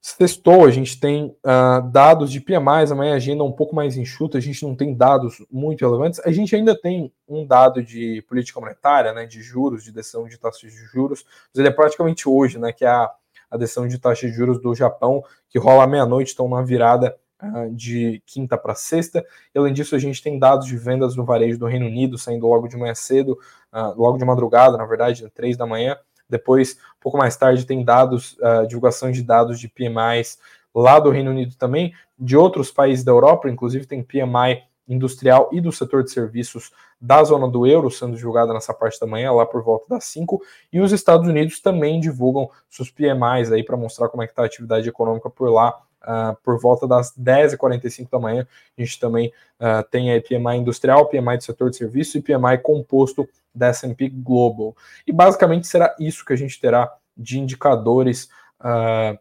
sextou, 0.02 0.66
a 0.66 0.72
gente 0.72 1.00
tem 1.00 1.36
uh, 1.46 1.82
dados 1.92 2.32
de 2.32 2.40
PMI, 2.40 2.92
amanhã 2.92 3.14
a 3.14 3.18
agenda 3.18 3.44
é 3.44 3.46
um 3.46 3.52
pouco 3.52 3.76
mais 3.76 3.98
enxuta, 3.98 4.38
a 4.38 4.42
gente 4.42 4.64
não 4.64 4.76
tem 4.76 4.96
dados 4.96 5.46
muito 5.52 5.86
relevantes, 5.86 6.20
a 6.26 6.32
gente 6.32 6.56
ainda 6.56 6.80
tem 6.80 7.12
um 7.28 7.46
dado 7.46 7.84
de 7.84 8.24
política 8.28 8.60
monetária, 8.60 9.14
né, 9.14 9.26
de 9.26 9.42
juros, 9.42 9.84
de 9.84 9.92
decisão 9.92 10.28
de 10.28 10.38
taxas 10.38 10.72
de 10.72 10.86
juros, 10.86 11.26
mas 11.54 11.60
ele 11.60 11.68
é 11.68 11.72
praticamente 11.72 12.30
hoje, 12.30 12.58
né, 12.58 12.72
que 12.72 12.86
é 12.86 12.90
a 12.90 13.12
a 13.50 13.58
decisão 13.58 13.88
de 13.88 13.98
taxa 13.98 14.28
de 14.28 14.34
juros 14.34 14.62
do 14.62 14.76
Japão, 14.76 15.24
que 15.50 15.58
rola 15.58 15.84
à 15.84 15.88
meia-noite, 15.88 16.30
estão 16.30 16.48
na 16.48 16.62
virada 16.62 17.18
uh, 17.42 17.74
de 17.74 18.22
quinta 18.26 18.58
para 18.58 18.76
sexta. 18.76 19.26
E, 19.54 19.58
além 19.58 19.74
disso, 19.74 19.96
a 19.96 20.00
gente 20.00 20.22
tem 20.22 20.38
dados 20.38 20.68
de 20.68 20.78
vendas 20.78 21.16
no 21.16 21.26
varejo 21.26 21.58
do 21.58 21.66
Reino 21.66 21.88
Unido 21.88 22.18
saindo 22.18 22.48
logo 22.48 22.68
de 22.68 22.78
manhã 22.78 22.94
cedo, 22.94 23.40
uh, 23.74 24.00
logo 24.00 24.18
de 24.18 24.26
madrugada, 24.26 24.78
na 24.78 24.86
verdade, 24.86 25.28
três 25.32 25.58
da 25.58 25.66
manhã. 25.66 25.98
Depois, 26.30 26.78
um 26.98 27.02
pouco 27.02 27.18
mais 27.18 27.36
tarde, 27.36 27.66
tem 27.66 27.84
dados, 27.84 28.38
uh, 28.40 28.68
divulgação 28.68 29.12
de 29.12 29.24
dados 29.24 29.60
de 29.60 29.68
PMIs 29.68 30.38
lá 30.74 31.00
do 31.00 31.10
Reino 31.10 31.32
Unido 31.32 31.56
também, 31.56 31.94
de 32.18 32.38
outros 32.38 32.72
países 32.72 33.04
da 33.04 33.12
Europa, 33.12 33.50
inclusive 33.50 33.86
tem 33.86 34.04
PMI 34.04 34.64
industrial 34.88 35.50
e 35.52 35.62
do 35.62 35.72
setor 35.72 36.04
de 36.04 36.12
serviços 36.12 36.72
da 37.00 37.24
zona 37.24 37.48
do 37.48 37.66
euro 37.66 37.90
sendo 37.90 38.18
divulgada 38.18 38.54
nessa 38.54 38.74
parte 38.74 39.00
da 39.00 39.08
manhã, 39.08 39.32
lá 39.32 39.46
por 39.46 39.64
volta 39.64 39.86
das 39.88 40.04
5, 40.06 40.42
e 40.74 40.82
os 40.82 40.92
Estados 40.92 41.28
Unidos 41.28 41.62
também 41.62 42.00
divulgam 42.00 42.50
seus 42.70 42.90
PMIs 42.90 43.52
aí 43.52 43.64
para 43.64 43.78
mostrar 43.78 44.10
como 44.10 44.24
é 44.24 44.26
que 44.26 44.34
está 44.34 44.44
a 44.44 44.46
atividade 44.46 44.90
econômica 44.90 45.30
por 45.30 45.50
lá, 45.50 45.80
uh, 46.02 46.36
por 46.44 46.60
volta 46.60 46.88
das 46.88 47.16
10h45 47.18 48.10
da 48.12 48.20
manhã. 48.20 48.48
A 48.78 48.82
gente 48.82 49.00
também 49.00 49.32
uh, 49.60 49.88
tem 49.90 50.12
aí 50.12 50.20
PMI 50.20 50.58
industrial, 50.58 51.06
PMI 51.08 51.38
do 51.38 51.44
setor 51.44 51.70
de 51.70 51.78
serviços 51.78 52.16
e 52.16 52.22
PMI 52.22 52.58
composto 52.62 53.30
da 53.54 53.68
S&P 53.68 54.10
Global. 54.10 54.76
E 55.06 55.12
basicamente 55.12 55.68
será 55.68 55.96
isso 56.00 56.26
que 56.26 56.34
a 56.34 56.36
gente 56.36 56.60
terá 56.60 56.92
de 57.18 57.40
indicadores 57.40 58.30
uh, 58.62 59.18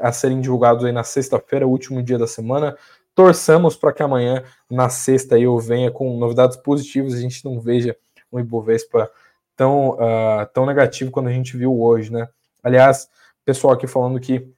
a 0.00 0.12
serem 0.12 0.40
divulgados 0.40 0.84
aí 0.84 0.92
na 0.92 1.04
sexta-feira, 1.04 1.66
último 1.66 2.02
dia 2.02 2.18
da 2.18 2.26
semana. 2.26 2.76
Torçamos 3.14 3.76
para 3.76 3.92
que 3.92 4.02
amanhã, 4.02 4.44
na 4.70 4.88
sexta, 4.88 5.38
eu 5.38 5.58
venha 5.58 5.90
com 5.90 6.16
novidades 6.16 6.56
positivas, 6.56 7.14
a 7.14 7.20
gente 7.20 7.44
não 7.44 7.60
veja 7.60 7.96
um 8.32 8.38
Ibovespa 8.38 9.10
tão, 9.56 9.90
uh, 9.90 10.46
tão 10.54 10.64
negativo 10.64 11.10
quando 11.10 11.28
a 11.28 11.32
gente 11.32 11.56
viu 11.56 11.80
hoje, 11.80 12.12
né? 12.12 12.28
Aliás, 12.62 13.08
pessoal 13.44 13.74
aqui 13.74 13.86
falando 13.86 14.20
que 14.20 14.48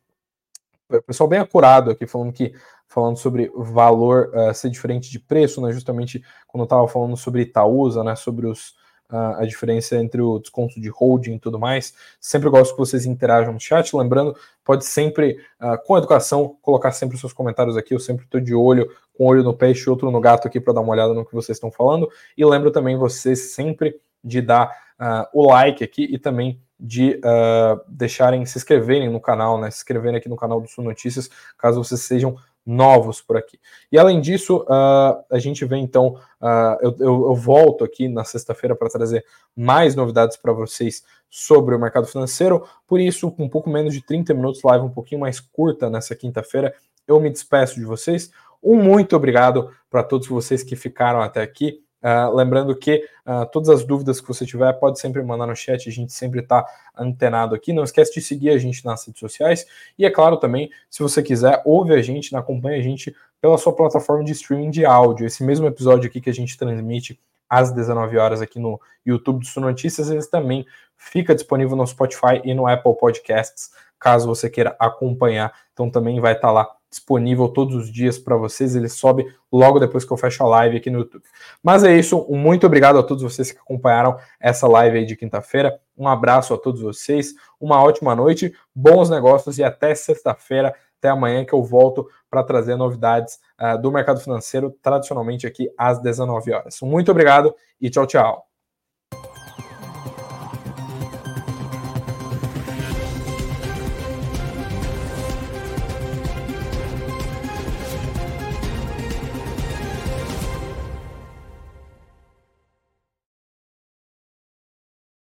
pessoal 1.07 1.27
bem 1.27 1.39
acurado 1.39 1.91
aqui 1.91 2.07
falando 2.07 2.33
que 2.33 2.53
falando 2.87 3.17
sobre 3.17 3.51
valor 3.57 4.31
uh, 4.35 4.53
ser 4.53 4.69
diferente 4.69 5.11
de 5.11 5.19
preço, 5.19 5.63
né? 5.63 5.73
Justamente 5.73 6.23
quando 6.47 6.63
eu 6.63 6.65
estava 6.65 6.87
falando 6.87 7.17
sobre 7.17 7.43
Itaúsa, 7.43 8.05
né? 8.05 8.15
Sobre 8.15 8.47
os 8.47 8.75
a, 9.13 9.45
diferença 9.45 9.97
entre 9.97 10.21
o 10.21 10.39
desconto 10.39 10.81
de 10.81 10.89
holding 10.89 11.35
e 11.35 11.39
tudo 11.39 11.59
mais. 11.59 11.95
Sempre 12.21 12.49
gosto 12.49 12.73
que 12.73 12.79
vocês 12.79 13.05
interajam 13.05 13.53
no 13.53 13.61
chat. 13.61 13.95
Lembrando, 13.95 14.35
pode 14.65 14.85
sempre, 14.85 15.39
uh, 15.61 15.77
com 15.85 15.99
educação, 15.99 16.57
colocar 16.63 16.93
sempre 16.93 17.15
os 17.15 17.21
seus 17.21 17.33
comentários 17.33 17.77
aqui. 17.77 17.95
Eu 17.95 18.01
sempre 18.01 18.25
estou 18.25 18.41
de 18.41 18.55
olho, 18.55 18.91
com 19.17 19.25
um 19.25 19.27
olho 19.29 19.43
no 19.43 19.55
peixe 19.55 19.87
e 19.87 19.91
outro 19.91 20.11
no 20.11 20.21
gato 20.21 20.49
aqui 20.49 20.59
para 20.59 20.73
dar 20.73 20.81
uma 20.81 20.93
olhada 20.93 21.13
no 21.13 21.25
que 21.25 21.35
vocês 21.35 21.57
estão 21.57 21.71
falando. 21.71 22.09
E 22.37 22.45
lembro 22.45 22.71
também 22.71 22.97
vocês 22.97 23.53
sempre 23.53 24.01
de 24.25 24.41
dar 24.41 24.69
uh, 24.99 25.27
o 25.33 25.47
like 25.49 25.85
aqui 25.85 26.07
e 26.11 26.19
também 26.19 26.61
de 26.79 27.21
uh, 27.25 27.81
deixarem 27.87 28.45
se 28.45 28.59
inscreverem 28.59 29.09
no 29.09 29.21
canal, 29.21 29.61
né? 29.61 29.71
Se 29.71 29.79
inscreverem 29.79 30.17
aqui 30.17 30.29
no 30.29 30.37
canal 30.37 30.61
do 30.61 30.69
Sul 30.69 30.83
Notícias, 30.83 31.31
caso 31.57 31.83
vocês 31.83 32.01
sejam 32.01 32.37
novos 32.65 33.21
por 33.21 33.37
aqui. 33.37 33.59
E 33.91 33.99
além 33.99 34.21
disso, 34.21 34.59
uh, 34.59 35.25
a 35.31 35.39
gente 35.39 35.65
vem 35.65 35.83
então, 35.83 36.17
uh, 36.41 36.79
eu, 36.81 36.97
eu, 37.01 37.27
eu, 37.27 37.35
volto 37.35 37.85
aqui 37.85 38.09
na 38.09 38.25
sexta-feira 38.25 38.75
para 38.77 38.89
trazer 38.89 39.25
mais 39.57 39.95
novidades 39.95 40.37
para 40.37 40.53
vocês 40.53 41.05
sobre 41.29 41.75
o 41.75 41.79
mercado 41.79 42.07
financeiro. 42.07 42.65
Por 42.87 43.01
isso, 43.01 43.31
com 43.31 43.45
um 43.45 43.49
pouco 43.49 43.69
menos 43.69 43.95
de 43.95 44.05
30 44.05 44.33
minutos, 44.35 44.63
live 44.63 44.85
um 44.85 44.91
pouquinho 44.91 45.21
mais 45.21 45.41
curta 45.41 45.91
nessa 45.91 46.15
quinta-feira, 46.15 46.75
eu 47.07 47.21
me 47.21 47.31
despeço 47.31 47.75
de 47.75 47.85
vocês. 47.85 48.31
Um 48.63 48.77
muito 48.77 49.17
obrigado 49.17 49.71
para 49.91 50.05
todos 50.05 50.29
vocês 50.29 50.63
que 50.63 50.77
ficaram 50.77 51.21
até 51.21 51.43
aqui. 51.43 51.83
Uh, 52.03 52.35
lembrando 52.35 52.75
que 52.75 53.05
uh, 53.25 53.47
todas 53.53 53.69
as 53.69 53.85
dúvidas 53.85 54.21
que 54.21 54.27
você 54.27 54.45
tiver, 54.45 54.73
pode 54.75 54.99
sempre 54.99 55.23
mandar 55.23 55.47
no 55.47 55.55
chat, 55.55 55.89
a 55.89 55.93
gente 55.93 56.13
sempre 56.13 56.41
está 56.41 56.67
antenado 56.97 57.55
aqui. 57.55 57.73
Não 57.73 57.85
esquece 57.85 58.13
de 58.13 58.21
seguir 58.21 58.51
a 58.51 58.59
gente 58.59 58.85
nas 58.85 59.07
redes 59.07 59.21
sociais. 59.21 59.65
E 59.97 60.05
é 60.05 60.11
claro 60.11 60.37
também, 60.37 60.71
se 60.91 61.03
você 61.03 61.23
quiser, 61.23 61.63
ouve 61.65 61.95
a 61.95 62.03
gente, 62.03 62.35
acompanha 62.35 62.79
a 62.79 62.83
gente 62.83 63.15
pela 63.41 63.57
sua 63.57 63.75
plataforma 63.75 64.25
de 64.25 64.33
streaming 64.33 64.71
de 64.71 64.85
áudio. 64.85 65.27
Esse 65.27 65.45
mesmo 65.45 65.67
episódio 65.67 66.09
aqui 66.09 66.21
que 66.21 66.31
a 66.31 66.35
gente 66.35 66.59
transmite 66.59 67.21
às 67.49 67.71
19 67.71 68.17
horas 68.17 68.41
aqui 68.41 68.59
no 68.59 68.81
YouTube 69.05 69.41
do 69.41 69.47
Sul 69.47 69.63
Notícias, 69.63 70.11
ele 70.11 70.25
também 70.27 70.65
fica 70.97 71.35
disponível 71.35 71.77
no 71.77 71.87
Spotify 71.87 72.41
e 72.45 72.55
no 72.55 72.67
Apple 72.67 72.97
Podcasts, 72.97 73.71
caso 74.01 74.27
você 74.27 74.49
queira 74.49 74.75
acompanhar. 74.79 75.53
Então 75.73 75.91
também 75.91 76.19
vai 76.19 76.33
estar 76.33 76.49
tá 76.49 76.53
lá 76.53 76.77
disponível 76.93 77.49
todos 77.49 77.75
os 77.75 77.91
dias 77.91 78.19
para 78.19 78.37
vocês. 78.37 78.77
Ele 78.77 78.89
sobe 78.89 79.27
logo 79.51 79.81
depois 79.81 80.05
que 80.05 80.13
eu 80.13 80.17
fecho 80.17 80.45
a 80.45 80.47
live 80.47 80.77
aqui 80.77 80.91
no 80.91 81.01
YouTube. 81.01 81.25
Mas 81.63 81.83
é 81.83 81.97
isso. 81.97 82.27
Muito 82.29 82.67
obrigado 82.67 82.99
a 82.99 83.03
todos 83.03 83.23
vocês 83.23 83.51
que 83.51 83.59
acompanharam 83.59 84.17
essa 84.39 84.69
live 84.69 84.99
aí 84.99 85.07
de 85.07 85.17
quinta-feira. 85.17 85.81
Um 85.97 86.07
abraço 86.07 86.53
a 86.53 86.59
todos 86.59 86.83
vocês. 86.83 87.35
Uma 87.59 87.83
ótima 87.83 88.15
noite, 88.15 88.55
bons 88.75 89.09
negócios 89.09 89.59
e 89.59 89.65
até 89.65 89.95
sexta-feira. 89.95 90.75
Até 90.99 91.09
amanhã 91.09 91.45
que 91.45 91.53
eu 91.53 91.65
volto 91.65 92.07
para 92.31 92.45
trazer 92.45 92.77
novidades 92.77 93.41
uh, 93.61 93.81
do 93.81 93.91
mercado 93.91 94.21
financeiro, 94.21 94.71
tradicionalmente 94.81 95.47
aqui 95.47 95.69
às 95.77 96.01
19 96.01 96.53
horas. 96.53 96.79
Muito 96.83 97.11
obrigado 97.11 97.53
e 97.81 97.91
tchau, 97.91 98.07
tchau. 98.07 98.52